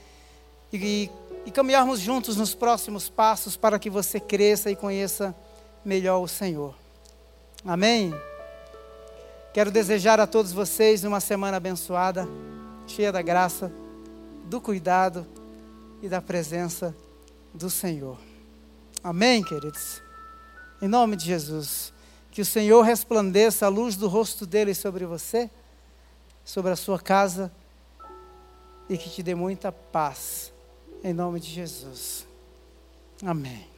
e, 0.72 1.10
e 1.44 1.50
caminharmos 1.50 2.00
juntos 2.00 2.36
nos 2.36 2.54
próximos 2.54 3.08
passos 3.08 3.56
para 3.56 3.78
que 3.78 3.90
você 3.90 4.20
cresça 4.20 4.70
e 4.70 4.76
conheça 4.76 5.34
melhor 5.84 6.20
o 6.20 6.28
Senhor. 6.28 6.74
Amém? 7.64 8.14
Quero 9.52 9.70
desejar 9.70 10.20
a 10.20 10.26
todos 10.26 10.52
vocês 10.52 11.02
uma 11.04 11.20
semana 11.20 11.56
abençoada, 11.56 12.28
cheia 12.86 13.10
da 13.10 13.20
graça, 13.20 13.72
do 14.44 14.60
cuidado 14.60 15.26
e 16.00 16.08
da 16.08 16.22
presença 16.22 16.94
do 17.52 17.68
Senhor. 17.68 18.16
Amém, 19.02 19.42
queridos? 19.42 20.00
Em 20.80 20.86
nome 20.86 21.16
de 21.16 21.26
Jesus. 21.26 21.92
Que 22.40 22.42
o 22.42 22.46
Senhor 22.46 22.80
resplandeça 22.80 23.66
a 23.66 23.68
luz 23.68 23.96
do 23.96 24.08
rosto 24.08 24.46
dele 24.46 24.72
sobre 24.72 25.04
você, 25.04 25.50
sobre 26.42 26.72
a 26.72 26.76
sua 26.76 26.98
casa 26.98 27.52
e 28.88 28.96
que 28.96 29.10
te 29.10 29.22
dê 29.22 29.34
muita 29.34 29.70
paz. 29.70 30.50
Em 31.04 31.12
nome 31.12 31.38
de 31.38 31.50
Jesus. 31.50 32.26
Amém. 33.22 33.69